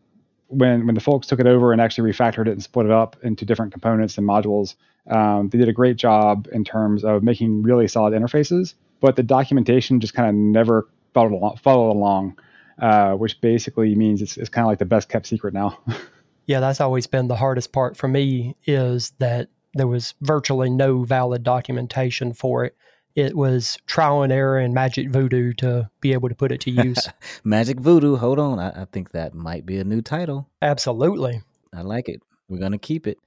when 0.48 0.84
when 0.84 0.94
the 0.94 1.00
folks 1.00 1.26
took 1.26 1.40
it 1.40 1.46
over 1.46 1.72
and 1.72 1.80
actually 1.80 2.10
refactored 2.10 2.48
it 2.48 2.52
and 2.52 2.62
split 2.62 2.84
it 2.84 2.92
up 2.92 3.16
into 3.22 3.46
different 3.46 3.72
components 3.72 4.18
and 4.18 4.28
modules, 4.28 4.74
um, 5.10 5.48
they 5.48 5.56
did 5.56 5.68
a 5.68 5.72
great 5.72 5.96
job 5.96 6.48
in 6.52 6.64
terms 6.64 7.02
of 7.02 7.22
making 7.22 7.62
really 7.62 7.88
solid 7.88 8.12
interfaces 8.12 8.74
but 9.00 9.16
the 9.16 9.22
documentation 9.22 10.00
just 10.00 10.14
kind 10.14 10.28
of 10.28 10.34
never 10.34 10.88
followed 11.14 11.32
along, 11.32 11.56
followed 11.58 11.92
along 11.92 12.36
uh, 12.78 13.14
which 13.14 13.40
basically 13.40 13.94
means 13.94 14.22
it's, 14.22 14.36
it's 14.36 14.48
kind 14.48 14.64
of 14.64 14.68
like 14.68 14.78
the 14.78 14.84
best 14.84 15.08
kept 15.08 15.26
secret 15.26 15.54
now. 15.54 15.78
yeah, 16.46 16.60
that's 16.60 16.80
always 16.80 17.06
been 17.06 17.28
the 17.28 17.36
hardest 17.36 17.72
part 17.72 17.96
for 17.96 18.08
me 18.08 18.56
is 18.66 19.12
that 19.18 19.48
there 19.74 19.86
was 19.86 20.14
virtually 20.20 20.70
no 20.70 21.04
valid 21.04 21.42
documentation 21.42 22.32
for 22.32 22.64
it. 22.64 22.76
It 23.14 23.34
was 23.34 23.78
trial 23.86 24.22
and 24.22 24.32
error 24.32 24.58
and 24.58 24.74
magic 24.74 25.08
voodoo 25.08 25.54
to 25.54 25.90
be 26.00 26.12
able 26.12 26.28
to 26.28 26.34
put 26.34 26.52
it 26.52 26.60
to 26.62 26.70
use. 26.70 27.08
magic 27.44 27.80
voodoo. 27.80 28.16
Hold 28.16 28.38
on. 28.38 28.58
I, 28.58 28.82
I 28.82 28.84
think 28.84 29.12
that 29.12 29.34
might 29.34 29.64
be 29.64 29.78
a 29.78 29.84
new 29.84 30.02
title. 30.02 30.50
Absolutely. 30.60 31.42
I 31.74 31.80
like 31.80 32.08
it. 32.08 32.20
We're 32.48 32.58
going 32.58 32.72
to 32.72 32.78
keep 32.78 33.06
it. 33.06 33.18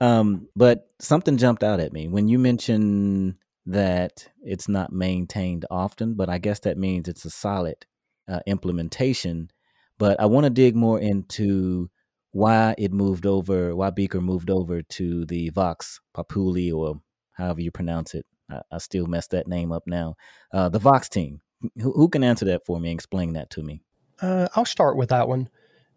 Um, 0.00 0.48
but 0.54 0.88
something 1.00 1.38
jumped 1.38 1.64
out 1.64 1.80
at 1.80 1.92
me 1.92 2.06
when 2.06 2.28
you 2.28 2.38
mentioned 2.38 3.34
that 3.66 4.28
it's 4.42 4.68
not 4.68 4.92
maintained 4.92 5.66
often, 5.70 6.14
but 6.14 6.28
I 6.28 6.38
guess 6.38 6.60
that 6.60 6.78
means 6.78 7.08
it's 7.08 7.24
a 7.24 7.30
solid 7.30 7.84
uh, 8.28 8.40
implementation. 8.46 9.50
But 9.98 10.20
I 10.20 10.26
want 10.26 10.44
to 10.44 10.50
dig 10.50 10.76
more 10.76 11.00
into 11.00 11.90
why 12.30 12.74
it 12.78 12.92
moved 12.92 13.26
over, 13.26 13.74
why 13.74 13.90
Beaker 13.90 14.20
moved 14.20 14.50
over 14.50 14.82
to 14.82 15.24
the 15.26 15.50
Vox 15.50 16.00
Populi, 16.14 16.70
or 16.70 17.00
however 17.32 17.60
you 17.60 17.70
pronounce 17.70 18.14
it. 18.14 18.24
I, 18.50 18.60
I 18.70 18.78
still 18.78 19.06
mess 19.06 19.26
that 19.28 19.48
name 19.48 19.72
up 19.72 19.84
now. 19.86 20.14
Uh, 20.52 20.68
the 20.68 20.78
Vox 20.78 21.08
team. 21.08 21.40
Who, 21.80 21.92
who, 21.92 22.08
can 22.08 22.22
answer 22.22 22.44
that 22.44 22.66
for 22.66 22.78
me 22.78 22.90
and 22.90 22.96
explain 22.96 23.32
that 23.32 23.50
to 23.50 23.62
me? 23.62 23.82
Uh, 24.20 24.46
I'll 24.54 24.66
start 24.66 24.96
with 24.96 25.08
that 25.08 25.26
one. 25.26 25.48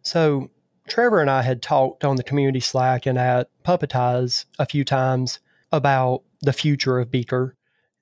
So, 0.01 0.49
Trevor 0.87 1.19
and 1.19 1.29
I 1.29 1.41
had 1.41 1.61
talked 1.61 2.05
on 2.05 2.15
the 2.15 2.23
community 2.23 2.61
Slack 2.61 3.05
and 3.05 3.19
at 3.19 3.49
Puppetize 3.63 4.45
a 4.57 4.65
few 4.65 4.85
times 4.85 5.39
about 5.71 6.23
the 6.41 6.53
future 6.53 6.97
of 6.97 7.11
Beaker 7.11 7.57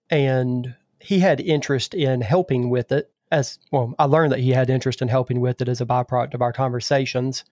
and 0.10 0.76
he 1.00 1.20
had 1.20 1.40
interest 1.40 1.94
in 1.94 2.22
helping 2.22 2.70
with 2.70 2.92
it 2.92 3.12
as 3.32 3.60
well 3.72 3.94
i 4.00 4.06
learned 4.06 4.32
that 4.32 4.40
he 4.40 4.52
had 4.52 4.70
interest 4.70 5.02
in 5.02 5.08
helping 5.08 5.42
with 5.42 5.62
it 5.62 5.68
as 5.68 5.82
a 5.82 5.86
byproduct 5.86 6.34
of 6.34 6.42
our 6.42 6.54
conversations. 6.54 7.44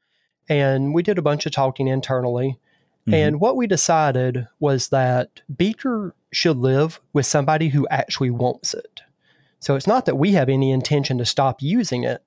And 0.47 0.93
we 0.93 1.01
did 1.01 1.17
a 1.17 1.23
bunch 1.23 1.47
of 1.47 1.51
talking 1.51 1.87
internally. 1.87 2.59
Mm-hmm. 3.07 3.13
and 3.13 3.39
what 3.39 3.55
we 3.55 3.67
decided 3.67 4.47
was 4.59 4.89
that 4.89 5.41
beaker 5.55 6.15
should 6.31 6.57
live 6.57 6.99
with 7.13 7.27
somebody 7.27 7.69
who 7.69 7.87
actually 7.89 8.31
wants 8.31 8.73
it. 8.73 9.01
So 9.59 9.75
it's 9.75 9.85
not 9.85 10.05
that 10.05 10.17
we 10.17 10.31
have 10.31 10.49
any 10.49 10.71
intention 10.71 11.19
to 11.19 11.25
stop 11.25 11.61
using 11.61 12.03
it 12.03 12.23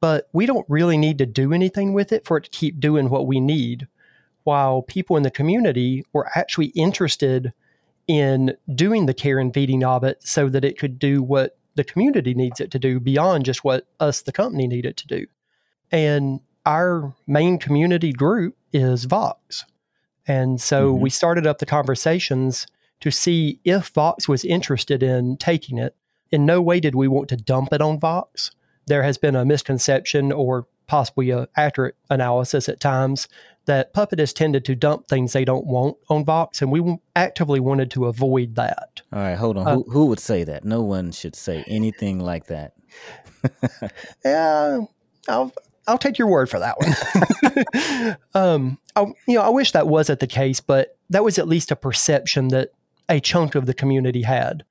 but 0.00 0.28
we 0.32 0.46
don't 0.46 0.66
really 0.68 0.96
need 0.96 1.18
to 1.18 1.26
do 1.26 1.52
anything 1.52 1.92
with 1.92 2.12
it 2.12 2.24
for 2.24 2.38
it 2.38 2.44
to 2.44 2.50
keep 2.50 2.80
doing 2.80 3.10
what 3.10 3.26
we 3.26 3.38
need. 3.38 3.86
While 4.44 4.82
people 4.82 5.16
in 5.16 5.22
the 5.22 5.30
community 5.30 6.04
were 6.12 6.30
actually 6.34 6.68
interested 6.68 7.52
in 8.06 8.56
doing 8.74 9.06
the 9.06 9.14
care 9.14 9.38
and 9.38 9.54
feeding 9.54 9.84
of 9.84 10.04
it 10.04 10.22
so 10.22 10.48
that 10.48 10.64
it 10.64 10.78
could 10.78 10.98
do 10.98 11.22
what 11.22 11.56
the 11.76 11.84
community 11.84 12.34
needs 12.34 12.60
it 12.60 12.70
to 12.72 12.78
do 12.78 13.00
beyond 13.00 13.44
just 13.44 13.64
what 13.64 13.86
us, 14.00 14.22
the 14.22 14.32
company, 14.32 14.66
need 14.66 14.84
it 14.84 14.96
to 14.98 15.06
do. 15.06 15.26
And 15.90 16.40
our 16.66 17.14
main 17.26 17.58
community 17.58 18.12
group 18.12 18.56
is 18.72 19.04
Vox. 19.04 19.64
And 20.26 20.60
so 20.60 20.92
mm-hmm. 20.92 21.02
we 21.02 21.10
started 21.10 21.46
up 21.46 21.58
the 21.58 21.66
conversations 21.66 22.66
to 23.00 23.10
see 23.10 23.60
if 23.64 23.88
Vox 23.88 24.28
was 24.28 24.44
interested 24.44 25.02
in 25.02 25.36
taking 25.36 25.78
it. 25.78 25.96
In 26.30 26.46
no 26.46 26.60
way 26.60 26.80
did 26.80 26.94
we 26.94 27.08
want 27.08 27.28
to 27.30 27.36
dump 27.36 27.72
it 27.72 27.80
on 27.80 27.98
Vox. 27.98 28.50
There 28.86 29.02
has 29.02 29.18
been 29.18 29.34
a 29.36 29.44
misconception 29.44 30.32
or 30.32 30.66
possibly 30.90 31.30
a 31.30 31.46
accurate 31.56 31.94
analysis 32.10 32.68
at 32.68 32.80
times 32.80 33.28
that 33.66 33.94
Puppet 33.94 34.18
has 34.18 34.32
tended 34.32 34.64
to 34.64 34.74
dump 34.74 35.06
things 35.06 35.32
they 35.32 35.44
don't 35.44 35.64
want 35.64 35.96
on 36.08 36.24
Vox, 36.24 36.60
and 36.60 36.72
we 36.72 36.98
actively 37.14 37.60
wanted 37.60 37.92
to 37.92 38.06
avoid 38.06 38.56
that. 38.56 39.00
All 39.12 39.20
right, 39.20 39.38
hold 39.38 39.56
on. 39.56 39.68
Uh, 39.68 39.74
who, 39.76 39.84
who, 39.88 40.06
would 40.06 40.18
say 40.18 40.42
that? 40.42 40.64
No 40.64 40.82
one 40.82 41.12
should 41.12 41.36
say 41.36 41.62
anything 41.68 42.18
like 42.18 42.46
that. 42.46 42.72
yeah, 44.24 44.80
I'll 45.28 45.52
I'll 45.86 45.96
take 45.96 46.18
your 46.18 46.26
word 46.26 46.50
for 46.50 46.58
that 46.58 46.76
one. 46.80 48.16
um, 48.34 48.78
I, 48.96 49.02
you 49.28 49.36
know, 49.36 49.42
I 49.42 49.50
wish 49.50 49.70
that 49.70 49.86
wasn't 49.86 50.18
the 50.18 50.26
case, 50.26 50.60
but 50.60 50.98
that 51.08 51.22
was 51.22 51.38
at 51.38 51.46
least 51.46 51.70
a 51.70 51.76
perception 51.76 52.48
that 52.48 52.72
a 53.08 53.20
chunk 53.20 53.54
of 53.54 53.66
the 53.66 53.74
community 53.74 54.22
had. 54.22 54.64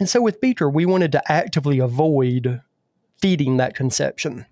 And 0.00 0.08
so 0.08 0.20
with 0.20 0.40
Beaker, 0.40 0.68
we 0.68 0.84
wanted 0.84 1.12
to 1.12 1.22
actively 1.30 1.78
avoid 1.78 2.60
feeding 3.20 3.58
that 3.58 3.76
conception. 3.76 4.46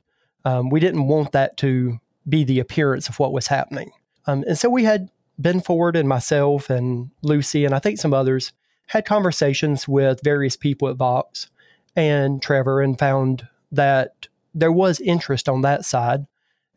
Um, 0.44 0.70
we 0.70 0.80
didn't 0.80 1.06
want 1.06 1.32
that 1.32 1.56
to 1.58 2.00
be 2.28 2.44
the 2.44 2.60
appearance 2.60 3.08
of 3.08 3.18
what 3.18 3.32
was 3.32 3.46
happening. 3.46 3.90
Um, 4.26 4.44
and 4.46 4.58
so 4.58 4.68
we 4.68 4.84
had 4.84 5.10
Ben 5.38 5.60
Ford 5.60 5.96
and 5.96 6.08
myself 6.08 6.68
and 6.68 7.10
Lucy 7.22 7.64
and 7.64 7.74
I 7.74 7.78
think 7.78 7.98
some 7.98 8.12
others 8.12 8.52
had 8.86 9.04
conversations 9.04 9.86
with 9.86 10.20
various 10.22 10.56
people 10.56 10.88
at 10.88 10.96
Vox 10.96 11.48
and 11.94 12.42
Trevor 12.42 12.80
and 12.80 12.98
found 12.98 13.46
that 13.72 14.28
there 14.54 14.72
was 14.72 15.00
interest 15.00 15.48
on 15.48 15.62
that 15.62 15.84
side. 15.84 16.26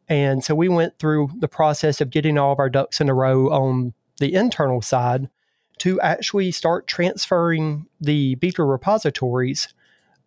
And 0.08 0.44
so 0.44 0.54
we 0.54 0.68
went 0.68 1.00
through 1.00 1.30
the 1.40 1.48
process 1.48 2.02
of 2.02 2.10
getting 2.10 2.38
all 2.38 2.52
of 2.52 2.60
our 2.60 2.70
ducks 2.70 3.00
in 3.00 3.10
a 3.10 3.14
row 3.14 3.50
on 3.50 3.94
the 4.20 4.34
internal 4.34 4.82
side 4.82 5.30
to 5.80 6.00
actually 6.02 6.52
start 6.52 6.86
transferring 6.86 7.88
the 8.00 8.36
Beaker 8.36 8.66
repositories 8.66 9.74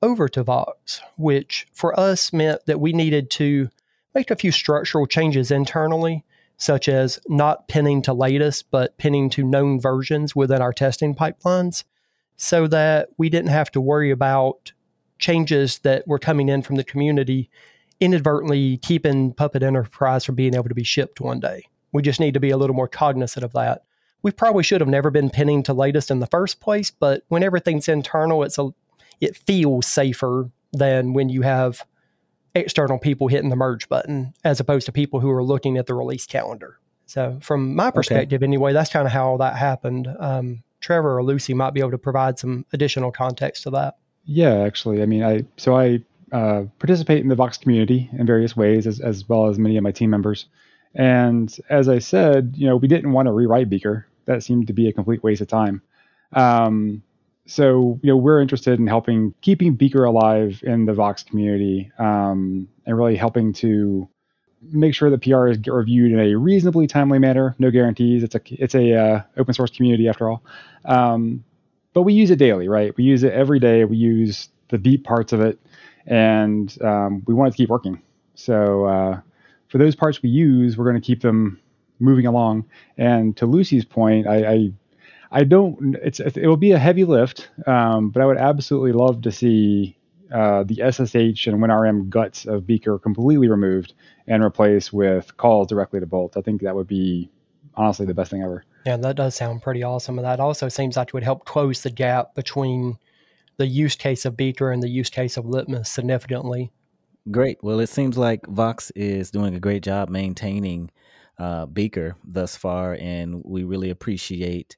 over 0.04 0.28
to 0.28 0.42
Vox, 0.42 1.00
which 1.16 1.66
for 1.73 1.99
us 1.99 2.30
meant 2.30 2.66
that 2.66 2.78
we 2.78 2.92
needed 2.92 3.30
to 3.30 3.70
make 4.14 4.30
a 4.30 4.37
few 4.37 4.52
structural 4.52 5.06
changes 5.06 5.50
internally, 5.50 6.25
such 6.58 6.90
as 6.90 7.18
not 7.26 7.66
pinning 7.68 8.02
to 8.02 8.12
latest, 8.12 8.70
but 8.70 8.96
pinning 8.99 9.30
to 9.30 9.42
known 9.42 9.80
versions 9.80 10.37
within 10.37 10.61
our 10.61 10.75
testing 10.75 11.14
pipelines, 11.14 11.84
so 12.37 12.66
that 12.66 13.08
we 13.16 13.30
didn't 13.30 13.49
have 13.49 13.70
to 13.70 13.80
worry 13.80 14.11
about 14.11 14.73
changes 15.18 15.78
that 15.78 16.06
were 16.06 16.18
coming 16.18 16.50
in 16.50 16.61
from 16.61 16.76
the 16.76 16.84
community 16.84 17.49
inadvertently 17.99 18.76
keeping 18.78 19.32
Puppet 19.32 19.62
Enterprise 19.62 20.25
from 20.25 20.34
being 20.34 20.54
able 20.54 20.68
to 20.68 20.75
be 20.75 20.84
shipped 20.84 21.18
one 21.20 21.40
day. 21.40 21.62
We 21.92 22.02
just 22.02 22.20
need 22.20 22.34
to 22.34 22.40
be 22.40 22.50
a 22.50 22.58
little 22.58 22.76
more 22.76 22.88
cognizant 22.88 23.42
of 23.42 23.52
that. 23.54 23.84
We 24.23 24.32
probably 24.32 24.64
should 24.64 24.82
have 24.82 24.88
never 24.88 25.11
been 25.11 25.30
pinning 25.30 25.62
to 25.62 25.73
latest 25.73 26.11
in 26.11 26.18
the 26.20 26.26
first 26.26 26.61
place, 26.61 26.90
but 26.90 27.23
when 27.28 27.42
everything's 27.42 27.88
internal, 27.88 28.42
it's 28.42 28.58
a 28.58 28.75
it 29.21 29.37
feels 29.37 29.87
safer 29.87 30.50
than 30.73 31.12
when 31.12 31.28
you 31.28 31.42
have 31.42 31.85
external 32.54 32.99
people 32.99 33.28
hitting 33.28 33.50
the 33.50 33.56
merge 33.56 33.88
button 33.88 34.33
as 34.44 34.61
opposed 34.61 34.87
to 34.87 34.92
people 34.92 35.21
who 35.21 35.30
are 35.30 35.42
looking 35.42 35.76
at 35.76 35.87
the 35.87 35.94
release 35.94 36.26
calendar. 36.26 36.78
So, 37.06 37.38
from 37.42 37.75
my 37.75 37.90
perspective, 37.90 38.38
okay. 38.38 38.47
anyway, 38.47 38.73
that's 38.73 38.90
kind 38.90 39.06
of 39.06 39.12
how 39.12 39.26
all 39.26 39.38
that 39.38 39.56
happened. 39.56 40.09
Um, 40.18 40.62
Trevor 40.80 41.18
or 41.18 41.23
Lucy 41.23 41.54
might 41.54 41.75
be 41.75 41.80
able 41.80 41.90
to 41.90 41.99
provide 41.99 42.38
some 42.38 42.64
additional 42.73 43.12
context 43.12 43.62
to 43.64 43.71
that. 43.71 43.97
Yeah, 44.25 44.61
actually, 44.61 45.02
I 45.02 45.06
mean, 45.06 45.23
I 45.23 45.44
so 45.56 45.76
I 45.76 46.00
uh, 46.33 46.64
participate 46.78 47.23
in 47.23 47.28
the 47.28 47.35
Vox 47.35 47.59
community 47.59 48.11
in 48.18 48.26
various 48.26 48.56
ways, 48.56 48.87
as 48.87 49.00
as 49.00 49.28
well 49.28 49.47
as 49.47 49.59
many 49.59 49.76
of 49.76 49.83
my 49.83 49.92
team 49.92 50.11
members. 50.11 50.47
And 50.94 51.54
as 51.68 51.88
I 51.88 51.99
said, 51.99 52.54
you 52.56 52.66
know, 52.66 52.76
we 52.76 52.88
didn't 52.88 53.12
want 53.12 53.26
to 53.26 53.33
rewrite 53.33 53.68
Beaker. 53.68 54.06
That 54.26 54.42
seemed 54.42 54.68
to 54.68 54.73
be 54.73 54.88
a 54.88 54.92
complete 54.92 55.23
waste 55.23 55.42
of 55.42 55.49
time. 55.49 55.83
Um, 56.33 57.02
so 57.46 57.98
you 58.02 58.10
know 58.10 58.16
we're 58.16 58.40
interested 58.40 58.78
in 58.78 58.86
helping 58.86 59.34
keeping 59.40 59.74
Beaker 59.74 60.04
alive 60.04 60.60
in 60.62 60.86
the 60.86 60.94
Vox 60.94 61.22
community 61.22 61.90
um, 61.98 62.68
and 62.86 62.96
really 62.96 63.16
helping 63.16 63.52
to 63.54 64.08
make 64.72 64.94
sure 64.94 65.10
that 65.10 65.22
PR 65.22 65.48
is 65.48 65.58
reviewed 65.66 66.12
in 66.12 66.20
a 66.20 66.34
reasonably 66.36 66.86
timely 66.86 67.18
manner. 67.18 67.54
No 67.58 67.70
guarantees. 67.70 68.22
It's 68.22 68.34
a 68.34 68.40
it's 68.50 68.74
a 68.74 68.94
uh, 68.94 69.22
open 69.36 69.54
source 69.54 69.70
community 69.70 70.08
after 70.08 70.30
all. 70.30 70.42
Um, 70.84 71.44
but 71.92 72.02
we 72.02 72.12
use 72.12 72.30
it 72.30 72.36
daily, 72.36 72.68
right? 72.68 72.96
We 72.96 73.04
use 73.04 73.22
it 73.22 73.32
every 73.32 73.60
day. 73.60 73.84
We 73.84 73.96
use 73.96 74.48
the 74.68 74.78
deep 74.78 75.04
parts 75.04 75.32
of 75.32 75.40
it, 75.40 75.60
and 76.06 76.76
um, 76.82 77.22
we 77.26 77.34
want 77.34 77.48
it 77.48 77.50
to 77.52 77.56
keep 77.58 77.68
working. 77.68 78.02
So 78.34 78.84
uh, 78.86 79.20
for 79.68 79.78
those 79.78 79.94
parts 79.94 80.22
we 80.22 80.30
use, 80.30 80.76
we're 80.76 80.90
going 80.90 81.00
to 81.00 81.06
keep 81.06 81.20
them 81.20 81.60
moving 82.00 82.26
along. 82.26 82.64
And 82.98 83.36
to 83.36 83.46
Lucy's 83.46 83.84
point, 83.84 84.26
I, 84.26 84.52
I 84.52 84.72
I 85.31 85.45
don't. 85.45 85.97
It's 86.02 86.21
it 86.21 86.47
will 86.47 86.57
be 86.57 86.73
a 86.73 86.78
heavy 86.78 87.04
lift, 87.04 87.50
um, 87.66 88.11
but 88.11 88.23
I 88.23 88.26
would 88.26 88.38
absolutely 88.38 88.93
love 88.93 89.23
to 89.23 89.33
see 89.33 89.97
uh, 90.33 90.64
the 90.64 90.76
SSH 90.76 91.47
and 91.47 91.62
WinRM 91.62 92.09
guts 92.09 92.47
of 92.47 92.66
Beaker 92.66 92.99
completely 92.99 93.49
removed 93.49 93.95
and 94.26 94.43
replaced 94.43 94.93
with 94.93 95.37
calls 95.37 95.69
directly 95.69 96.00
to 96.00 96.07
Bolt. 96.07 96.37
I 96.37 96.40
think 96.40 96.62
that 96.62 96.75
would 96.75 96.87
be 96.87 97.31
honestly 97.76 98.07
the 98.07 98.14
best 98.14 98.31
thing 98.31 98.43
ever. 98.43 98.64
Yeah, 98.87 98.97
that 98.99 99.16
does 99.16 99.35
sound 99.35 99.62
pretty 99.62 99.83
awesome. 99.83 100.19
And 100.19 100.26
that 100.26 100.40
also 100.40 100.69
seems 100.69 100.97
like 100.97 101.09
it 101.09 101.14
would 101.14 101.23
help 101.23 101.45
close 101.45 101.83
the 101.83 101.90
gap 101.90 102.35
between 102.35 102.99
the 103.57 103.66
use 103.66 103.95
case 103.95 104.25
of 104.25 104.37
Beaker 104.37 104.71
and 104.73 104.83
the 104.83 104.88
use 104.88 105.11
case 105.11 105.37
of 105.37 105.47
Litmus 105.47 105.88
significantly. 105.88 106.73
Great. 107.31 107.59
Well, 107.62 107.81
it 107.81 107.88
seems 107.88 108.19
like 108.19 108.47
Vox 108.47 108.90
is 108.90 109.31
doing 109.31 109.54
a 109.54 109.61
great 109.61 109.83
job 109.83 110.11
maintaining 110.11 110.90
uh, 111.38 111.66
Beaker 111.66 112.16
thus 112.25 112.57
far, 112.57 112.95
and 113.00 113.43
we 113.45 113.64
really 113.64 113.90
appreciate 113.90 114.76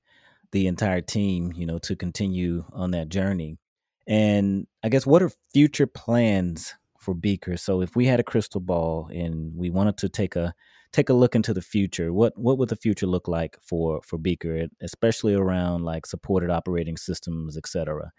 the 0.56 0.66
entire 0.66 1.02
team, 1.02 1.52
you 1.54 1.66
know, 1.66 1.78
to 1.78 1.94
continue 1.94 2.64
on 2.72 2.90
that 2.92 3.10
journey. 3.10 3.58
And 4.06 4.66
I 4.82 4.88
guess 4.88 5.04
what 5.04 5.22
are 5.22 5.30
future 5.52 5.86
plans 5.86 6.74
for 6.98 7.14
Beaker? 7.14 7.58
So 7.58 7.82
if 7.82 7.94
we 7.94 8.06
had 8.06 8.20
a 8.20 8.24
crystal 8.24 8.62
ball 8.62 9.10
and 9.12 9.54
we 9.54 9.68
wanted 9.68 9.98
to 9.98 10.08
take 10.08 10.34
a 10.34 10.54
take 10.92 11.10
a 11.10 11.12
look 11.12 11.34
into 11.34 11.52
the 11.52 11.60
future, 11.60 12.10
what 12.10 12.38
what 12.38 12.56
would 12.56 12.70
the 12.70 12.76
future 12.76 13.06
look 13.06 13.28
like 13.28 13.58
for 13.60 14.00
for 14.02 14.16
Beaker, 14.16 14.66
especially 14.80 15.34
around 15.34 15.84
like 15.84 16.06
supported 16.06 16.48
operating 16.48 16.96
systems, 16.96 17.58
et 17.58 17.66
cetera? 17.66 18.10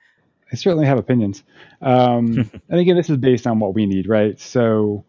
I 0.51 0.55
certainly 0.57 0.85
have 0.85 0.99
opinions. 0.99 1.43
Um, 1.81 2.51
and 2.69 2.79
again, 2.79 2.97
this 2.97 3.09
is 3.09 3.17
based 3.17 3.47
on 3.47 3.57
what 3.59 3.73
we 3.73 3.87
need, 3.87 4.07
right? 4.07 4.39
So 4.39 5.05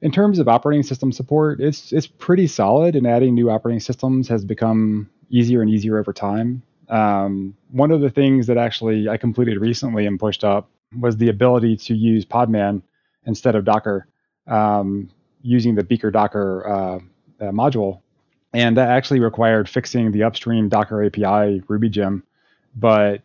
in 0.00 0.12
terms 0.12 0.38
of 0.38 0.46
operating 0.46 0.84
system 0.84 1.10
support, 1.10 1.60
it's 1.60 1.92
it's 1.92 2.06
pretty 2.06 2.46
solid, 2.46 2.94
and 2.94 3.04
adding 3.04 3.34
new 3.34 3.50
operating 3.50 3.80
systems 3.80 4.28
has 4.28 4.44
become 4.44 5.10
easier 5.32 5.62
and 5.62 5.70
easier 5.70 5.98
over 5.98 6.12
time. 6.12 6.62
Um, 6.88 7.56
one 7.70 7.90
of 7.90 8.00
the 8.00 8.10
things 8.10 8.46
that 8.46 8.58
actually 8.58 9.08
I 9.08 9.16
completed 9.16 9.58
recently 9.58 10.06
and 10.06 10.20
pushed 10.20 10.44
up 10.44 10.68
was 11.00 11.16
the 11.16 11.28
ability 11.28 11.76
to 11.78 11.94
use 11.94 12.24
Podman 12.24 12.82
instead 13.26 13.54
of 13.56 13.64
Docker 13.64 14.06
um, 14.46 15.10
using 15.40 15.74
the 15.74 15.82
Beaker 15.82 16.10
Docker 16.10 16.66
uh, 16.66 16.96
uh, 17.44 17.50
module. 17.50 18.00
And 18.52 18.76
that 18.76 18.90
actually 18.90 19.20
required 19.20 19.68
fixing 19.68 20.12
the 20.12 20.22
upstream 20.22 20.68
Docker 20.68 21.02
API 21.02 21.62
Ruby 21.66 21.88
gem. 21.88 22.22
But 22.76 23.22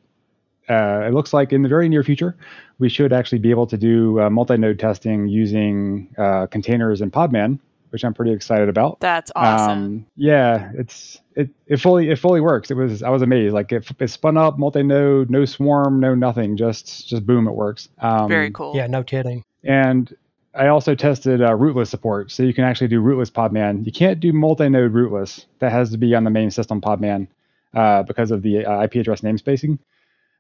uh, 0.70 1.04
it 1.06 1.14
looks 1.14 1.34
like 1.34 1.52
in 1.52 1.62
the 1.62 1.70
very 1.70 1.90
near 1.90 2.04
future, 2.04 2.36
we 2.80 2.90
should 2.90 3.12
actually 3.12 3.40
be 3.40 3.50
able 3.50 3.68
to 3.68 3.78
do 3.78 4.22
uh, 4.22 4.30
multi-node 4.30 4.80
testing 4.80 5.28
using 5.28 6.08
uh, 6.18 6.48
containers 6.48 7.02
in 7.02 7.12
Podman, 7.12 7.60
which 7.98 8.06
I'm 8.06 8.14
pretty 8.14 8.32
excited 8.32 8.70
about. 8.70 9.00
That's 9.00 9.32
awesome. 9.36 9.72
Um, 9.72 10.06
yeah, 10.16 10.72
it's 10.76 11.20
it 11.36 11.50
it 11.66 11.78
fully 11.78 12.12
it 12.12 12.20
fully 12.20 12.42
works. 12.42 12.70
It 12.70 12.76
was 12.76 13.02
I 13.02 13.10
was 13.10 13.24
amazed. 13.24 13.56
Like 13.56 13.72
it, 13.72 13.90
it 14.00 14.10
spun 14.10 14.38
up 14.38 14.60
multi-node, 14.60 15.32
no 15.32 15.46
swarm, 15.46 16.00
no 16.00 16.14
nothing. 16.14 16.58
Just 16.58 17.08
just 17.08 17.26
boom, 17.26 17.48
it 17.48 17.56
works. 17.56 17.90
Um, 17.98 18.28
Very 18.28 18.52
cool. 18.52 18.76
Yeah, 18.76 18.86
no 18.86 19.04
kidding. 19.04 19.44
And 19.64 20.16
I 20.54 20.68
also 20.68 20.94
tested 20.94 21.42
uh, 21.42 21.56
rootless 21.56 21.90
support, 21.90 22.30
so 22.30 22.44
you 22.44 22.54
can 22.54 22.66
actually 22.66 22.90
do 22.90 23.02
rootless 23.02 23.32
Podman. 23.32 23.84
You 23.84 23.92
can't 23.92 24.20
do 24.20 24.32
multi-node 24.32 24.94
rootless. 24.94 25.48
That 25.58 25.72
has 25.72 25.90
to 25.90 25.98
be 25.98 26.14
on 26.14 26.24
the 26.24 26.30
main 26.30 26.52
system 26.52 26.80
Podman 26.80 27.28
uh, 27.74 28.04
because 28.04 28.30
of 28.30 28.44
the 28.44 28.64
uh, 28.64 28.84
IP 28.84 28.96
address 28.98 29.22
namespacing. 29.22 29.80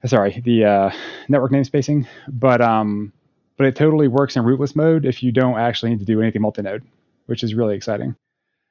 Uh, 0.03 0.07
sorry, 0.07 0.43
the 0.45 0.63
uh, 0.63 0.91
network 1.27 1.51
namespacing. 1.51 2.05
But 2.27 2.61
um, 2.61 3.13
but 3.57 3.65
it 3.65 3.75
totally 3.75 4.07
works 4.07 4.35
in 4.35 4.43
rootless 4.43 4.75
mode 4.75 5.05
if 5.05 5.23
you 5.23 5.31
don't 5.31 5.57
actually 5.57 5.89
need 5.89 5.99
to 5.99 6.05
do 6.05 6.21
anything 6.21 6.43
multi-node, 6.43 6.83
which 7.27 7.43
is 7.43 7.53
really 7.53 7.75
exciting. 7.75 8.15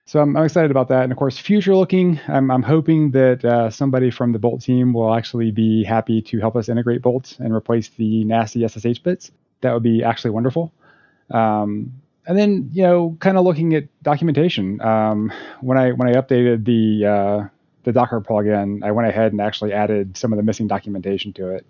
So 0.07 0.21
I'm, 0.21 0.37
I'm, 0.37 0.45
excited 0.45 0.71
about 0.71 0.88
that. 0.88 1.03
And 1.03 1.11
of 1.11 1.19
course, 1.19 1.37
future 1.37 1.75
looking, 1.75 2.21
I'm, 2.29 2.51
I'm 2.51 2.62
hoping 2.62 3.11
that 3.11 3.45
uh, 3.45 3.71
somebody 3.71 4.11
from 4.12 4.33
the 4.33 4.38
Bolt 4.38 4.61
team 4.61 4.92
will 4.92 5.12
actually 5.12 5.51
be 5.51 5.83
happy 5.83 6.23
to 6.23 6.38
help 6.38 6.55
us 6.55 6.69
integrate 6.69 7.03
Bolt 7.03 7.37
and 7.40 7.53
replace 7.53 7.88
the 7.88 8.25
nasty 8.25 8.66
SSH 8.66 9.01
bits. 9.01 9.33
That 9.62 9.73
would 9.73 9.83
be 9.83 10.05
actually 10.05 10.31
wonderful. 10.31 10.73
Um, 11.31 11.92
and 12.25 12.38
then, 12.38 12.71
you 12.73 12.83
know, 12.83 13.16
kind 13.19 13.37
of 13.37 13.45
looking 13.45 13.75
at 13.75 13.85
documentation. 14.03 14.81
Um, 14.81 15.33
when 15.61 15.77
I 15.77 15.92
when 15.92 16.09
I 16.09 16.12
updated 16.21 16.64
the 16.64 17.07
uh, 17.07 17.49
the 17.85 17.92
Docker 17.92 18.21
plugin, 18.21 18.85
I 18.85 18.92
went 18.92 19.09
ahead 19.09 19.33
and 19.33 19.40
actually 19.40 19.73
added 19.73 20.16
some 20.16 20.33
of 20.33 20.37
the 20.37 20.42
missing 20.42 20.66
documentation 20.66 21.33
to 21.35 21.51
it. 21.51 21.66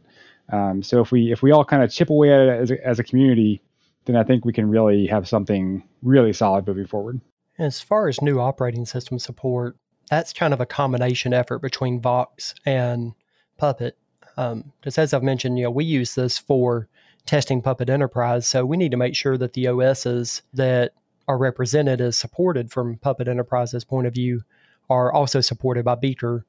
Um, 0.51 0.83
so 0.83 1.01
if 1.01 1.11
we 1.11 1.33
if 1.33 1.43
we 1.43 1.53
all 1.53 1.65
kind 1.65 1.83
of 1.83 1.91
chip 1.91 2.11
away 2.11 2.33
at 2.33 2.41
it 2.41 2.61
as 2.61 2.71
a, 2.71 2.87
as 2.87 2.99
a 2.99 3.05
community, 3.05 3.61
then 4.07 4.17
I 4.17 4.25
think 4.25 4.45
we 4.45 4.53
can 4.53 4.69
really 4.69 5.07
have 5.07 5.29
something 5.29 5.83
really 6.03 6.33
solid 6.33 6.67
moving 6.67 6.87
forward. 6.87 7.21
As 7.59 7.81
far 7.81 8.09
as 8.09 8.23
new 8.23 8.41
operating 8.41 8.87
system 8.87 9.19
support, 9.19 9.77
that's 10.11 10.33
kind 10.33 10.55
of 10.55 10.61
a 10.61 10.67
combination 10.67 11.33
effort 11.33 11.59
between 11.59 12.01
Vox 12.01 12.55
and 12.65 13.13
Puppet. 13.59 13.99
Um, 14.37 14.73
just 14.83 14.99
as 14.99 15.13
I've 15.13 15.23
mentioned, 15.23 15.59
you 15.59 15.65
know, 15.65 15.71
we 15.71 15.85
use 15.85 16.15
this 16.15 16.39
for 16.39 16.89
testing 17.25 17.61
Puppet 17.61 17.91
Enterprise, 17.91 18.47
so 18.47 18.65
we 18.65 18.77
need 18.77 18.93
to 18.93 18.97
make 18.97 19.17
sure 19.17 19.37
that 19.37 19.55
the 19.55 19.67
OSs 19.69 20.43
that 20.55 20.93
are 21.27 21.39
represented 21.39 22.01
as 22.01 22.17
supported 22.17 22.71
from 22.71 22.99
Puppet 22.99 23.27
Enterprise's 23.27 23.85
point 23.85 24.07
of 24.07 24.15
view 24.15 24.43
are 24.89 25.13
also 25.13 25.41
supported 25.41 25.85
by 25.85 25.97
Beaker. 25.97 26.45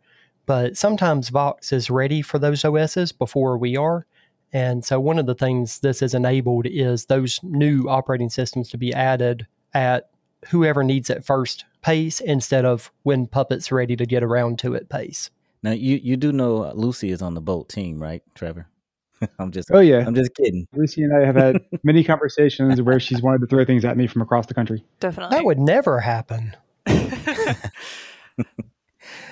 But 0.46 0.78
sometimes 0.78 1.30
Vox 1.30 1.74
is 1.74 1.90
ready 1.90 2.22
for 2.22 2.38
those 2.38 2.64
OSs 2.64 3.12
before 3.12 3.58
we 3.58 3.76
are. 3.76 4.06
And 4.54 4.84
so 4.84 5.00
one 5.00 5.20
of 5.20 5.26
the 5.26 5.36
things 5.36 5.80
this 5.80 6.00
has 6.00 6.14
enabled 6.14 6.68
is 6.68 7.06
those 7.06 7.40
new 7.44 7.86
operating 7.90 8.30
systems 8.30 8.70
to 8.70 8.78
be 8.78 8.94
added 8.94 9.48
at 9.74 10.10
whoever 10.50 10.84
needs 10.84 11.10
it 11.10 11.26
first 11.26 11.66
pace 11.82 12.20
instead 12.20 12.66
of 12.66 12.92
when 13.04 13.28
Puppet's 13.28 13.72
ready 13.72 13.96
to 13.96 14.06
get 14.06 14.24
around 14.24 14.60
to 14.60 14.74
it 14.74 14.90
pace. 14.90 15.30
Now 15.64 15.72
you 15.72 16.00
you 16.02 16.18
do 16.18 16.32
know 16.32 16.64
uh, 16.64 16.74
Lucy 16.74 17.12
is 17.12 17.22
on 17.22 17.34
the 17.34 17.42
bolt 17.42 17.70
team, 17.70 18.02
right, 18.02 18.22
Trevor? 18.36 18.68
I'm 19.40 19.52
just 19.52 19.70
oh 19.74 19.80
yeah, 19.80 20.04
I'm 20.06 20.16
just 20.16 20.34
kidding. 20.36 20.68
Lucy 20.74 21.04
and 21.04 21.16
I 21.16 21.26
have 21.26 21.36
had 21.36 21.62
many 21.84 22.04
conversations 22.04 22.82
where 22.82 23.00
she's 23.00 23.22
wanted 23.22 23.42
to 23.42 23.48
throw 23.48 23.66
things 23.66 23.84
at 23.84 23.98
me 23.98 24.08
from 24.08 24.22
across 24.22 24.46
the 24.46 24.54
country. 24.54 24.84
Definitely, 25.00 25.36
that 25.36 25.46
would 25.46 25.60
never 25.60 26.00
happen. 26.00 26.56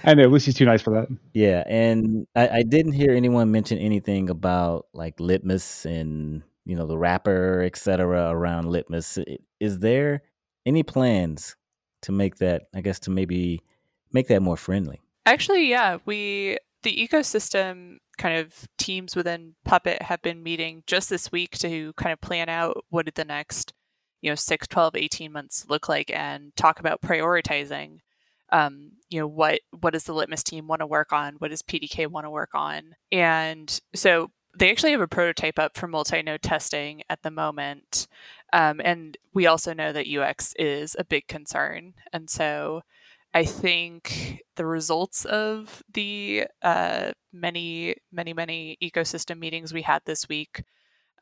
I 0.05 0.13
know 0.13 0.27
Lucy's 0.27 0.55
too 0.55 0.65
nice 0.65 0.81
for 0.81 0.91
that. 0.91 1.07
Yeah, 1.33 1.63
and 1.67 2.27
I, 2.35 2.49
I, 2.49 2.63
didn't 2.63 2.91
hear 2.91 3.11
anyone 3.11 3.51
mention 3.51 3.79
anything 3.79 4.29
about 4.29 4.85
like 4.93 5.19
Litmus 5.19 5.85
and 5.85 6.43
you 6.65 6.75
know 6.75 6.85
the 6.85 6.97
wrapper, 6.97 7.63
etc. 7.63 8.29
around 8.29 8.69
Litmus. 8.69 9.17
Is 9.59 9.79
there 9.79 10.21
any 10.65 10.83
plans 10.83 11.55
to 12.01 12.11
make 12.11 12.37
that 12.37 12.63
i 12.73 12.81
guess 12.81 12.99
to 12.99 13.11
maybe 13.11 13.61
make 14.11 14.27
that 14.27 14.41
more 14.41 14.57
friendly 14.57 15.01
actually 15.25 15.67
yeah 15.67 15.97
we 16.05 16.57
the 16.83 16.95
ecosystem 16.95 17.97
kind 18.17 18.37
of 18.37 18.67
teams 18.77 19.15
within 19.15 19.55
puppet 19.65 20.01
have 20.01 20.21
been 20.21 20.43
meeting 20.43 20.83
just 20.87 21.09
this 21.09 21.31
week 21.31 21.57
to 21.57 21.93
kind 21.93 22.13
of 22.13 22.21
plan 22.21 22.47
out 22.47 22.85
what 22.89 23.05
did 23.05 23.15
the 23.15 23.25
next 23.25 23.73
you 24.21 24.29
know 24.29 24.35
6 24.35 24.67
12 24.67 24.95
18 24.95 25.31
months 25.31 25.65
look 25.67 25.89
like 25.89 26.11
and 26.11 26.55
talk 26.55 26.79
about 26.79 27.01
prioritizing 27.01 27.99
um, 28.51 28.91
you 29.09 29.19
know 29.19 29.27
what 29.27 29.61
what 29.79 29.93
does 29.93 30.03
the 30.03 30.13
litmus 30.13 30.43
team 30.43 30.67
want 30.67 30.81
to 30.81 30.87
work 30.87 31.11
on? 31.11 31.35
What 31.39 31.51
does 31.51 31.61
pdk 31.61 32.07
want 32.07 32.25
to 32.25 32.29
work 32.29 32.51
on? 32.53 32.95
And 33.11 33.79
so 33.93 34.31
they 34.57 34.71
actually 34.71 34.91
have 34.91 35.01
a 35.01 35.07
prototype 35.07 35.59
up 35.59 35.75
for 35.75 35.87
multi-node 35.87 36.41
testing 36.41 37.03
at 37.09 37.21
the 37.23 37.31
moment 37.31 38.07
um, 38.53 38.79
and 38.83 39.17
we 39.33 39.45
also 39.45 39.73
know 39.73 39.91
that 39.91 40.07
ux 40.07 40.53
is 40.57 40.95
a 40.97 41.03
big 41.03 41.27
concern 41.27 41.93
and 42.13 42.29
so 42.29 42.81
i 43.33 43.43
think 43.43 44.41
the 44.55 44.65
results 44.65 45.25
of 45.25 45.83
the 45.93 46.45
uh, 46.61 47.11
many 47.33 47.95
many 48.11 48.33
many 48.33 48.77
ecosystem 48.81 49.39
meetings 49.39 49.73
we 49.73 49.81
had 49.81 50.01
this 50.05 50.29
week 50.29 50.63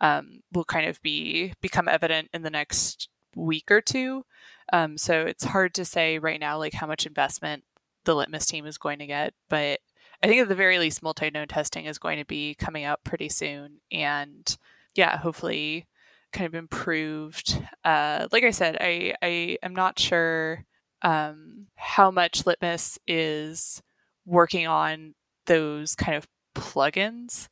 um, 0.02 0.42
will 0.52 0.66
kind 0.66 0.88
of 0.88 1.02
be 1.02 1.54
become 1.62 1.88
evident 1.88 2.30
in 2.34 2.42
the 2.42 2.50
next 2.50 3.10
week 3.36 3.72
or 3.72 3.82
two 3.82 4.24
um, 4.71 4.97
so 4.97 5.21
it's 5.21 5.43
hard 5.43 5.73
to 5.73 5.86
say 5.86 6.19
right 6.19 6.39
now 6.39 6.58
like 6.58 6.73
how 6.73 6.88
much 6.88 7.06
investment 7.06 7.63
the 8.06 8.15
litmus 8.15 8.45
team 8.45 8.65
is 8.65 8.78
going 8.78 8.99
to 8.99 9.06
get 9.06 9.34
but 9.49 9.80
I 10.23 10.28
think 10.28 10.41
at 10.41 10.47
the 10.47 10.56
very 10.56 10.80
least, 10.80 11.04
multi-node 11.04 11.49
testing 11.49 11.86
is 11.86 11.97
going 11.99 12.17
to 12.17 12.26
be 12.26 12.56
coming 12.56 12.86
out 12.86 13.04
pretty 13.04 13.28
soon, 13.28 13.82
and 13.91 14.58
yeah, 14.95 15.17
hopefully, 15.17 15.86
kind 16.32 16.47
of 16.47 16.56
improved. 16.56 17.62
Uh, 17.84 18.28
like 18.32 18.45
I 18.45 18.52
said, 18.52 18.78
I 18.80 19.15
I 19.21 19.58
am 19.62 19.76
not 19.76 19.99
sure 19.99 20.65
um, 21.02 21.67
how 21.76 22.10
much 22.10 22.45
Litmus 22.45 22.97
is 23.06 23.82
working 24.26 24.65
on 24.65 25.15
those 25.45 25.93
kind 25.93 26.15
of 26.15 26.26
plugins, 26.56 27.49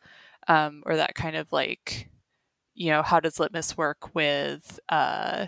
um, 0.48 0.82
or 0.86 0.96
that 0.96 1.14
kind 1.16 1.36
of 1.36 1.52
like, 1.52 2.10
you 2.74 2.90
know, 2.92 3.02
how 3.02 3.20
does 3.20 3.38
Litmus 3.38 3.76
work 3.76 4.16
with 4.16 4.80
uh, 4.88 5.48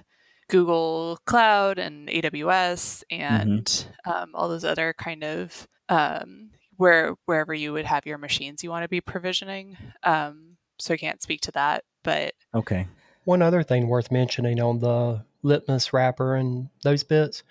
Google 0.54 1.18
Cloud 1.26 1.80
and 1.80 2.08
AWS 2.08 3.04
and 3.10 3.66
mm-hmm. 3.66 4.12
um, 4.12 4.30
all 4.36 4.48
those 4.48 4.64
other 4.64 4.94
kind 4.96 5.24
of 5.24 5.68
um, 5.90 6.52
where 6.78 7.16
wherever 7.26 7.56
you 7.56 7.74
would 7.74 7.86
have 7.86 8.06
your 8.06 8.20
machines 8.20 8.64
you 8.64 8.70
want 8.70 8.84
to 8.84 8.88
be 8.88 9.02
provisioning. 9.02 9.76
Um, 10.04 10.58
so 10.78 10.94
I 10.94 10.98
can't 10.98 11.24
speak 11.24 11.42
to 11.42 11.52
that, 11.54 11.86
but 12.04 12.36
okay. 12.54 12.86
One 13.24 13.42
other 13.42 13.64
thing 13.64 13.88
worth 13.88 14.12
mentioning 14.12 14.62
on 14.62 14.78
the 14.78 15.26
Litmus 15.42 15.92
wrapper 15.92 16.36
and 16.36 16.70
those 16.84 17.04
bits 17.04 17.42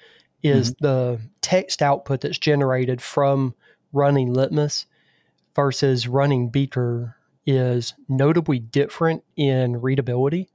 is 0.45 0.71
mm-hmm. 0.71 0.85
the 0.85 1.21
text 1.41 1.83
output 1.83 2.21
that's 2.21 2.39
generated 2.39 3.03
from 3.03 3.57
running 3.93 4.33
Litmus 4.33 4.87
versus 5.57 6.07
running 6.07 6.51
Beaker 6.51 7.17
is 7.47 7.95
notably 8.09 8.61
different 8.61 9.25
in 9.37 9.81
readability. 9.81 10.51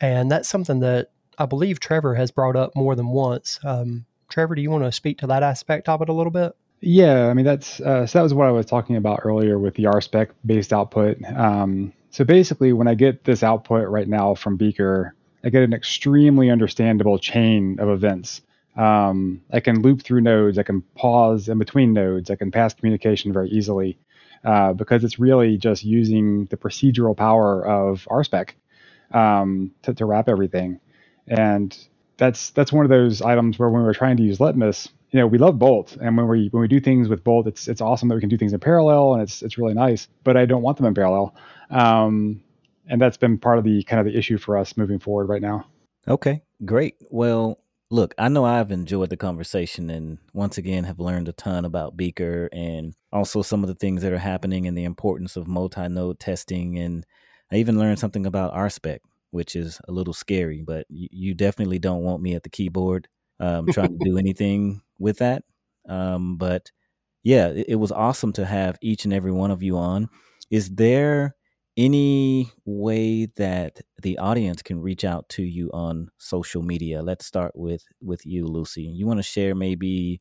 And 0.00 0.32
that's 0.32 0.48
something 0.48 0.80
that 0.80 1.10
I 1.38 1.46
believe 1.46 1.80
Trevor 1.80 2.14
has 2.14 2.30
brought 2.30 2.56
up 2.56 2.74
more 2.74 2.94
than 2.94 3.08
once. 3.08 3.60
Um, 3.64 4.06
Trevor, 4.28 4.54
do 4.54 4.62
you 4.62 4.70
want 4.70 4.84
to 4.84 4.92
speak 4.92 5.18
to 5.18 5.26
that 5.28 5.42
aspect 5.42 5.88
of 5.88 6.02
it 6.02 6.08
a 6.08 6.12
little 6.12 6.32
bit? 6.32 6.56
Yeah, 6.80 7.28
I 7.28 7.34
mean 7.34 7.44
that's 7.44 7.80
uh, 7.80 8.06
so 8.06 8.18
that 8.18 8.22
was 8.22 8.34
what 8.34 8.48
I 8.48 8.50
was 8.50 8.66
talking 8.66 8.96
about 8.96 9.20
earlier 9.24 9.58
with 9.58 9.74
the 9.74 9.84
RSpec 9.84 10.28
based 10.44 10.72
output. 10.72 11.18
Um, 11.24 11.92
so 12.10 12.24
basically, 12.24 12.72
when 12.72 12.88
I 12.88 12.94
get 12.94 13.24
this 13.24 13.42
output 13.42 13.88
right 13.88 14.08
now 14.08 14.34
from 14.34 14.56
Beaker, 14.56 15.14
I 15.44 15.48
get 15.48 15.62
an 15.62 15.72
extremely 15.72 16.50
understandable 16.50 17.18
chain 17.18 17.78
of 17.80 17.88
events. 17.88 18.42
Um, 18.76 19.42
I 19.50 19.60
can 19.60 19.80
loop 19.80 20.02
through 20.02 20.20
nodes. 20.20 20.58
I 20.58 20.62
can 20.62 20.82
pause 20.94 21.48
in 21.48 21.58
between 21.58 21.92
nodes. 21.92 22.30
I 22.30 22.36
can 22.36 22.50
pass 22.50 22.74
communication 22.74 23.32
very 23.32 23.48
easily 23.48 23.98
uh, 24.44 24.74
because 24.74 25.02
it's 25.02 25.18
really 25.18 25.56
just 25.56 25.82
using 25.82 26.44
the 26.46 26.56
procedural 26.56 27.16
power 27.16 27.66
of 27.66 28.06
RSpec 28.10 28.50
um, 29.12 29.72
to, 29.82 29.94
to 29.94 30.04
wrap 30.04 30.28
everything. 30.28 30.78
And 31.28 31.76
that's 32.16 32.50
that's 32.50 32.72
one 32.72 32.84
of 32.84 32.90
those 32.90 33.22
items 33.22 33.58
where 33.58 33.68
when 33.68 33.82
we're 33.82 33.94
trying 33.94 34.16
to 34.16 34.22
use 34.22 34.40
Litmus, 34.40 34.88
you 35.10 35.20
know, 35.20 35.26
we 35.26 35.38
love 35.38 35.58
Bolt, 35.58 35.96
and 36.00 36.16
when 36.16 36.28
we 36.28 36.48
when 36.48 36.60
we 36.60 36.68
do 36.68 36.80
things 36.80 37.08
with 37.08 37.24
Bolt, 37.24 37.46
it's 37.46 37.68
it's 37.68 37.80
awesome 37.80 38.08
that 38.08 38.14
we 38.14 38.20
can 38.20 38.30
do 38.30 38.38
things 38.38 38.52
in 38.52 38.60
parallel, 38.60 39.14
and 39.14 39.22
it's 39.22 39.42
it's 39.42 39.58
really 39.58 39.74
nice. 39.74 40.08
But 40.24 40.36
I 40.36 40.46
don't 40.46 40.62
want 40.62 40.76
them 40.76 40.86
in 40.86 40.94
parallel, 40.94 41.34
um, 41.70 42.42
and 42.88 43.00
that's 43.00 43.16
been 43.16 43.38
part 43.38 43.58
of 43.58 43.64
the 43.64 43.82
kind 43.84 44.00
of 44.00 44.12
the 44.12 44.18
issue 44.18 44.38
for 44.38 44.56
us 44.56 44.76
moving 44.76 44.98
forward 44.98 45.28
right 45.28 45.42
now. 45.42 45.66
Okay, 46.08 46.42
great. 46.64 46.96
Well, 47.10 47.58
look, 47.90 48.14
I 48.18 48.28
know 48.28 48.44
I've 48.44 48.72
enjoyed 48.72 49.10
the 49.10 49.16
conversation, 49.16 49.90
and 49.90 50.18
once 50.32 50.58
again 50.58 50.84
have 50.84 51.00
learned 51.00 51.28
a 51.28 51.32
ton 51.32 51.64
about 51.64 51.96
Beaker 51.96 52.48
and 52.52 52.94
also 53.12 53.42
some 53.42 53.62
of 53.62 53.68
the 53.68 53.74
things 53.74 54.02
that 54.02 54.12
are 54.12 54.18
happening 54.18 54.66
and 54.66 54.76
the 54.76 54.84
importance 54.84 55.36
of 55.36 55.46
multi-node 55.46 56.18
testing, 56.18 56.78
and 56.78 57.04
I 57.52 57.56
even 57.56 57.78
learned 57.78 57.98
something 57.98 58.26
about 58.26 58.54
RSpec 58.54 58.98
which 59.36 59.54
is 59.54 59.78
a 59.86 59.92
little 59.92 60.14
scary. 60.14 60.62
But 60.66 60.86
you, 60.88 61.08
you 61.12 61.34
definitely 61.34 61.78
don't 61.78 62.02
want 62.02 62.22
me 62.22 62.34
at 62.34 62.42
the 62.42 62.50
keyboard 62.50 63.06
um, 63.38 63.66
trying 63.66 63.98
to 63.98 64.04
do 64.04 64.18
anything 64.24 64.80
with 64.98 65.18
that. 65.18 65.44
Um, 65.88 66.38
but 66.38 66.72
yeah, 67.22 67.48
it, 67.48 67.66
it, 67.68 67.74
was 67.76 67.92
awesome 67.92 68.32
to 68.32 68.46
have 68.46 68.78
each 68.80 69.04
and 69.04 69.14
every 69.14 69.30
one 69.30 69.50
of 69.50 69.62
you 69.62 69.76
on. 69.76 70.08
Is 70.50 70.70
there 70.70 71.36
any 71.76 72.50
way 72.64 73.26
that 73.36 73.80
the 74.02 74.18
audience 74.18 74.62
can 74.62 74.80
reach 74.80 75.04
out 75.04 75.28
to 75.30 75.42
you 75.42 75.70
on 75.72 76.08
social 76.18 76.62
media? 76.62 77.02
Let's 77.02 77.26
start 77.26 77.52
with 77.54 77.84
with 78.00 78.24
you, 78.24 78.46
Lucy. 78.46 78.82
You 78.82 79.06
want 79.06 79.18
to 79.18 79.22
share 79.22 79.54
maybe 79.54 80.20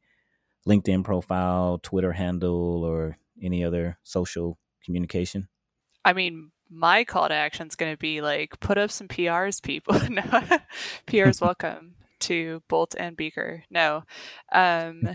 LinkedIn 0.68 1.04
profile, 1.04 1.80
Twitter 1.82 2.12
handle, 2.12 2.84
or 2.84 3.18
any 3.42 3.64
other 3.64 3.98
social 4.04 4.58
communication? 4.84 5.48
I 6.04 6.14
mean, 6.14 6.52
my 6.70 7.04
call 7.04 7.28
to 7.28 7.34
action 7.34 7.68
is 7.68 7.76
going 7.76 7.94
to 7.94 7.98
be 7.98 8.22
like 8.22 8.60
put 8.60 8.78
up 8.78 8.92
some 8.92 9.08
PRs, 9.08 9.62
people. 9.62 9.94
no, 10.10 10.22
PRs 11.08 11.42
welcome 11.42 11.96
to 12.22 12.62
Bolt 12.68 12.96
and 12.98 13.18
Beaker. 13.18 13.64
No, 13.70 14.04
um, 14.52 15.10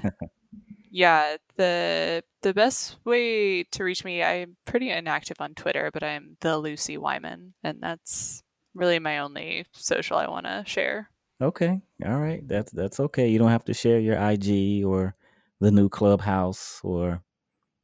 yeah, 0.91 1.37
the 1.57 2.25
the 2.43 2.55
best 2.55 2.99
way 3.05 3.65
to 3.65 3.85
reach 3.85 4.05
me, 4.05 4.23
I'm 4.23 4.57
pretty 4.65 4.91
inactive 4.91 5.41
on 5.41 5.55
Twitter, 5.55 5.91
but 5.93 6.03
I'm 6.03 6.37
the 6.41 6.59
Lucy 6.59 6.97
Wyman, 6.97 7.55
and 7.63 7.81
that's 7.81 8.43
really 8.75 8.99
my 8.99 9.19
only 9.19 9.67
social 9.73 10.17
I 10.19 10.29
want 10.29 10.47
to 10.47 10.65
share. 10.67 11.11
Okay, 11.43 11.81
all 12.05 12.19
right, 12.19 12.47
that's 12.47 12.73
that's 12.73 13.01
okay. 13.01 13.29
You 13.29 13.39
don't 13.39 13.51
have 13.51 13.65
to 13.67 13.75
share 13.75 13.99
your 14.01 14.17
IG 14.17 14.85
or 14.85 15.15
the 15.61 15.71
new 15.71 15.89
Clubhouse 15.89 16.81
or. 16.85 17.23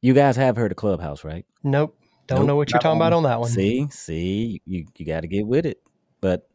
You 0.01 0.13
guys 0.13 0.35
have 0.37 0.55
heard 0.57 0.71
of 0.71 0.77
Clubhouse, 0.77 1.23
right? 1.23 1.45
Nope. 1.63 1.96
Don't 2.27 2.39
nope, 2.39 2.47
know 2.47 2.55
what 2.55 2.71
you're 2.71 2.79
talking 2.79 2.97
about 2.97 3.13
on 3.13 3.23
that 3.23 3.39
one. 3.39 3.49
See, 3.49 3.87
see, 3.89 4.61
you 4.65 4.85
you 4.97 5.05
got 5.05 5.21
to 5.21 5.27
get 5.27 5.47
with 5.47 5.65
it. 5.65 5.81
But 6.19 6.47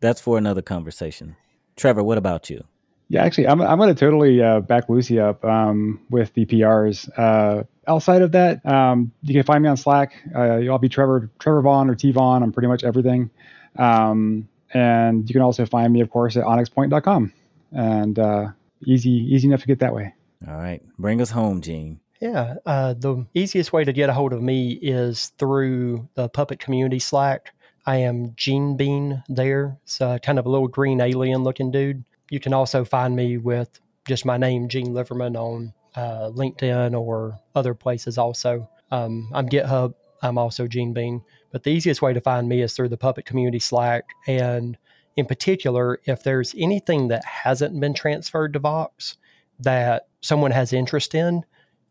that's 0.00 0.20
for 0.20 0.38
another 0.38 0.62
conversation. 0.62 1.36
Trevor, 1.76 2.02
what 2.02 2.18
about 2.18 2.50
you? 2.50 2.64
Yeah, 3.08 3.24
actually, 3.24 3.48
I'm 3.48 3.60
I'm 3.60 3.78
going 3.78 3.94
to 3.94 3.98
totally 3.98 4.42
uh, 4.42 4.60
back 4.60 4.88
Lucy 4.88 5.18
up 5.18 5.44
um, 5.44 6.00
with 6.10 6.32
the 6.34 6.44
PRs. 6.46 7.08
Uh, 7.16 7.64
outside 7.86 8.22
of 8.22 8.32
that, 8.32 8.64
um, 8.66 9.12
you 9.22 9.34
can 9.34 9.44
find 9.44 9.62
me 9.62 9.68
on 9.68 9.76
Slack. 9.76 10.12
Uh, 10.34 10.60
I'll 10.70 10.78
be 10.78 10.88
Trevor 10.88 11.30
Trevor 11.38 11.62
Vaughn 11.62 11.88
or 11.88 11.94
T 11.94 12.10
Vaughn. 12.12 12.42
I'm 12.42 12.52
pretty 12.52 12.68
much 12.68 12.84
everything. 12.84 13.30
Um, 13.76 14.48
and 14.74 15.28
you 15.28 15.32
can 15.32 15.42
also 15.42 15.64
find 15.64 15.92
me, 15.92 16.00
of 16.00 16.10
course, 16.10 16.36
at 16.36 16.44
onyxpoint.com. 16.44 17.32
And 17.72 18.18
uh, 18.18 18.48
easy 18.84 19.10
easy 19.10 19.48
enough 19.48 19.60
to 19.60 19.66
get 19.66 19.78
that 19.80 19.94
way. 19.94 20.14
All 20.46 20.56
right, 20.56 20.82
bring 20.98 21.20
us 21.20 21.30
home, 21.30 21.62
Gene. 21.62 22.00
Yeah, 22.20 22.54
uh, 22.66 22.94
the 22.94 23.26
easiest 23.34 23.72
way 23.72 23.84
to 23.84 23.92
get 23.92 24.10
a 24.10 24.12
hold 24.12 24.32
of 24.32 24.42
me 24.42 24.72
is 24.72 25.28
through 25.38 26.08
the 26.14 26.28
Puppet 26.28 26.58
Community 26.58 26.98
Slack. 26.98 27.52
I 27.86 27.96
am 27.98 28.34
Gene 28.34 28.76
Bean 28.76 29.22
there. 29.28 29.78
It's 29.84 30.00
uh, 30.00 30.18
kind 30.18 30.38
of 30.38 30.46
a 30.46 30.50
little 30.50 30.68
green 30.68 31.00
alien 31.00 31.44
looking 31.44 31.70
dude. 31.70 32.04
You 32.30 32.40
can 32.40 32.52
also 32.52 32.84
find 32.84 33.14
me 33.14 33.36
with 33.36 33.80
just 34.06 34.24
my 34.24 34.36
name, 34.36 34.68
Gene 34.68 34.92
Liverman, 34.92 35.36
on 35.36 35.72
uh, 35.94 36.30
LinkedIn 36.34 36.98
or 36.98 37.38
other 37.54 37.74
places 37.74 38.18
also. 38.18 38.68
Um, 38.90 39.30
I'm 39.32 39.48
GitHub. 39.48 39.94
I'm 40.20 40.38
also 40.38 40.66
Gene 40.66 40.92
Bean. 40.92 41.22
But 41.52 41.62
the 41.62 41.70
easiest 41.70 42.02
way 42.02 42.12
to 42.12 42.20
find 42.20 42.48
me 42.48 42.62
is 42.62 42.74
through 42.74 42.88
the 42.88 42.96
Puppet 42.96 43.26
Community 43.26 43.60
Slack. 43.60 44.04
And 44.26 44.76
in 45.16 45.26
particular, 45.26 46.00
if 46.04 46.24
there's 46.24 46.54
anything 46.58 47.08
that 47.08 47.24
hasn't 47.24 47.78
been 47.78 47.94
transferred 47.94 48.52
to 48.54 48.58
Vox 48.58 49.16
that 49.60 50.08
someone 50.20 50.50
has 50.50 50.72
interest 50.72 51.14
in, 51.14 51.44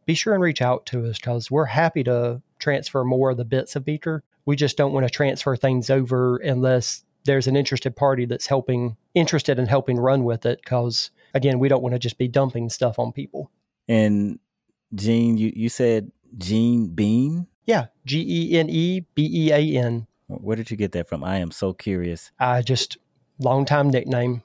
be 0.08 0.16
sure 0.16 0.34
and 0.34 0.42
reach 0.42 0.62
out 0.62 0.88
to 0.88 1.06
us 1.06 1.20
because 1.20 1.52
we're 1.52 1.66
happy 1.66 2.04
to 2.06 2.42
transfer 2.58 3.04
more 3.04 3.30
of 3.30 3.38
the 3.38 3.46
bits 3.46 3.76
of 3.76 3.86
Beaker. 3.86 4.24
We 4.46 4.56
just 4.56 4.78
don't 4.78 4.94
want 4.94 5.06
to 5.06 5.10
transfer 5.12 5.56
things 5.56 5.90
over 5.90 6.38
unless 6.38 7.04
there's 7.26 7.46
an 7.46 7.58
interested 7.58 7.96
party 7.96 8.26
that's 8.26 8.48
helping, 8.48 8.96
interested 9.14 9.60
in 9.60 9.68
helping 9.68 9.98
run 9.98 10.24
with 10.24 10.46
it. 10.46 10.62
Because 10.64 11.12
again, 11.34 11.60
we 11.60 11.68
don't 11.68 11.84
want 11.84 11.94
to 11.94 12.00
just 12.00 12.18
be 12.18 12.30
dumping 12.30 12.70
stuff 12.70 12.98
on 12.98 13.12
people. 13.12 13.52
And 13.90 14.40
Gene, 14.96 15.38
you, 15.38 15.52
you 15.54 15.68
said 15.68 16.12
Gene 16.38 16.88
Bean? 16.88 17.48
Yeah, 17.66 17.88
G 18.06 18.26
E 18.26 18.58
N 18.58 18.70
E 18.70 19.02
B 19.14 19.30
E 19.32 19.52
A 19.52 19.84
N. 19.84 20.08
Where 20.28 20.56
did 20.56 20.72
you 20.72 20.78
get 20.78 20.94
that 20.94 21.10
from? 21.10 21.22
I 21.22 21.38
am 21.38 21.52
so 21.52 21.74
curious. 21.74 22.32
I 22.40 22.62
just 22.62 22.98
long 23.40 23.66
time 23.66 23.90
nickname. 23.90 24.42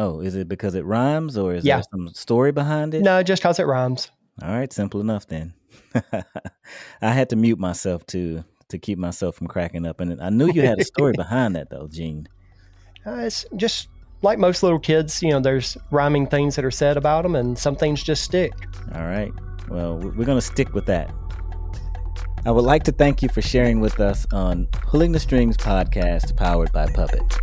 Oh, 0.00 0.20
is 0.20 0.34
it 0.34 0.48
because 0.48 0.74
it 0.74 0.84
rhymes 0.84 1.38
or 1.38 1.54
is 1.54 1.64
yeah. 1.64 1.76
there 1.76 1.84
some 1.92 2.08
story 2.08 2.50
behind 2.50 2.92
it? 2.92 3.02
No, 3.02 3.22
just 3.22 3.40
because 3.42 3.60
it 3.60 3.66
rhymes. 3.66 4.10
All 4.42 4.50
right, 4.50 4.72
simple 4.72 5.00
enough 5.00 5.26
then. 5.26 5.54
I 6.12 7.12
had 7.12 7.30
to 7.30 7.36
mute 7.36 7.58
myself 7.58 8.06
to 8.08 8.44
to 8.68 8.78
keep 8.78 8.98
myself 8.98 9.36
from 9.36 9.46
cracking 9.46 9.86
up, 9.86 10.00
and 10.00 10.20
I 10.20 10.28
knew 10.30 10.50
you 10.52 10.62
had 10.62 10.80
a 10.80 10.84
story 10.84 11.12
behind 11.16 11.56
that 11.56 11.70
though, 11.70 11.88
Gene. 11.88 12.28
Uh, 13.06 13.18
it's 13.18 13.46
just 13.56 13.88
like 14.22 14.38
most 14.38 14.62
little 14.62 14.78
kids, 14.78 15.22
you 15.22 15.30
know. 15.30 15.40
There's 15.40 15.78
rhyming 15.90 16.26
things 16.26 16.56
that 16.56 16.64
are 16.64 16.70
said 16.70 16.96
about 16.96 17.22
them, 17.22 17.36
and 17.36 17.56
some 17.56 17.76
things 17.76 18.02
just 18.02 18.22
stick. 18.22 18.52
All 18.94 19.06
right. 19.06 19.32
Well, 19.68 19.98
we're 19.98 20.24
going 20.24 20.38
to 20.38 20.42
stick 20.42 20.74
with 20.74 20.86
that. 20.86 21.12
I 22.44 22.50
would 22.50 22.64
like 22.64 22.84
to 22.84 22.92
thank 22.92 23.22
you 23.22 23.28
for 23.28 23.42
sharing 23.42 23.80
with 23.80 23.98
us 23.98 24.26
on 24.32 24.66
Pulling 24.66 25.12
the 25.12 25.18
Strings 25.18 25.56
podcast, 25.56 26.36
powered 26.36 26.72
by 26.72 26.86
Puppet. 26.86 27.38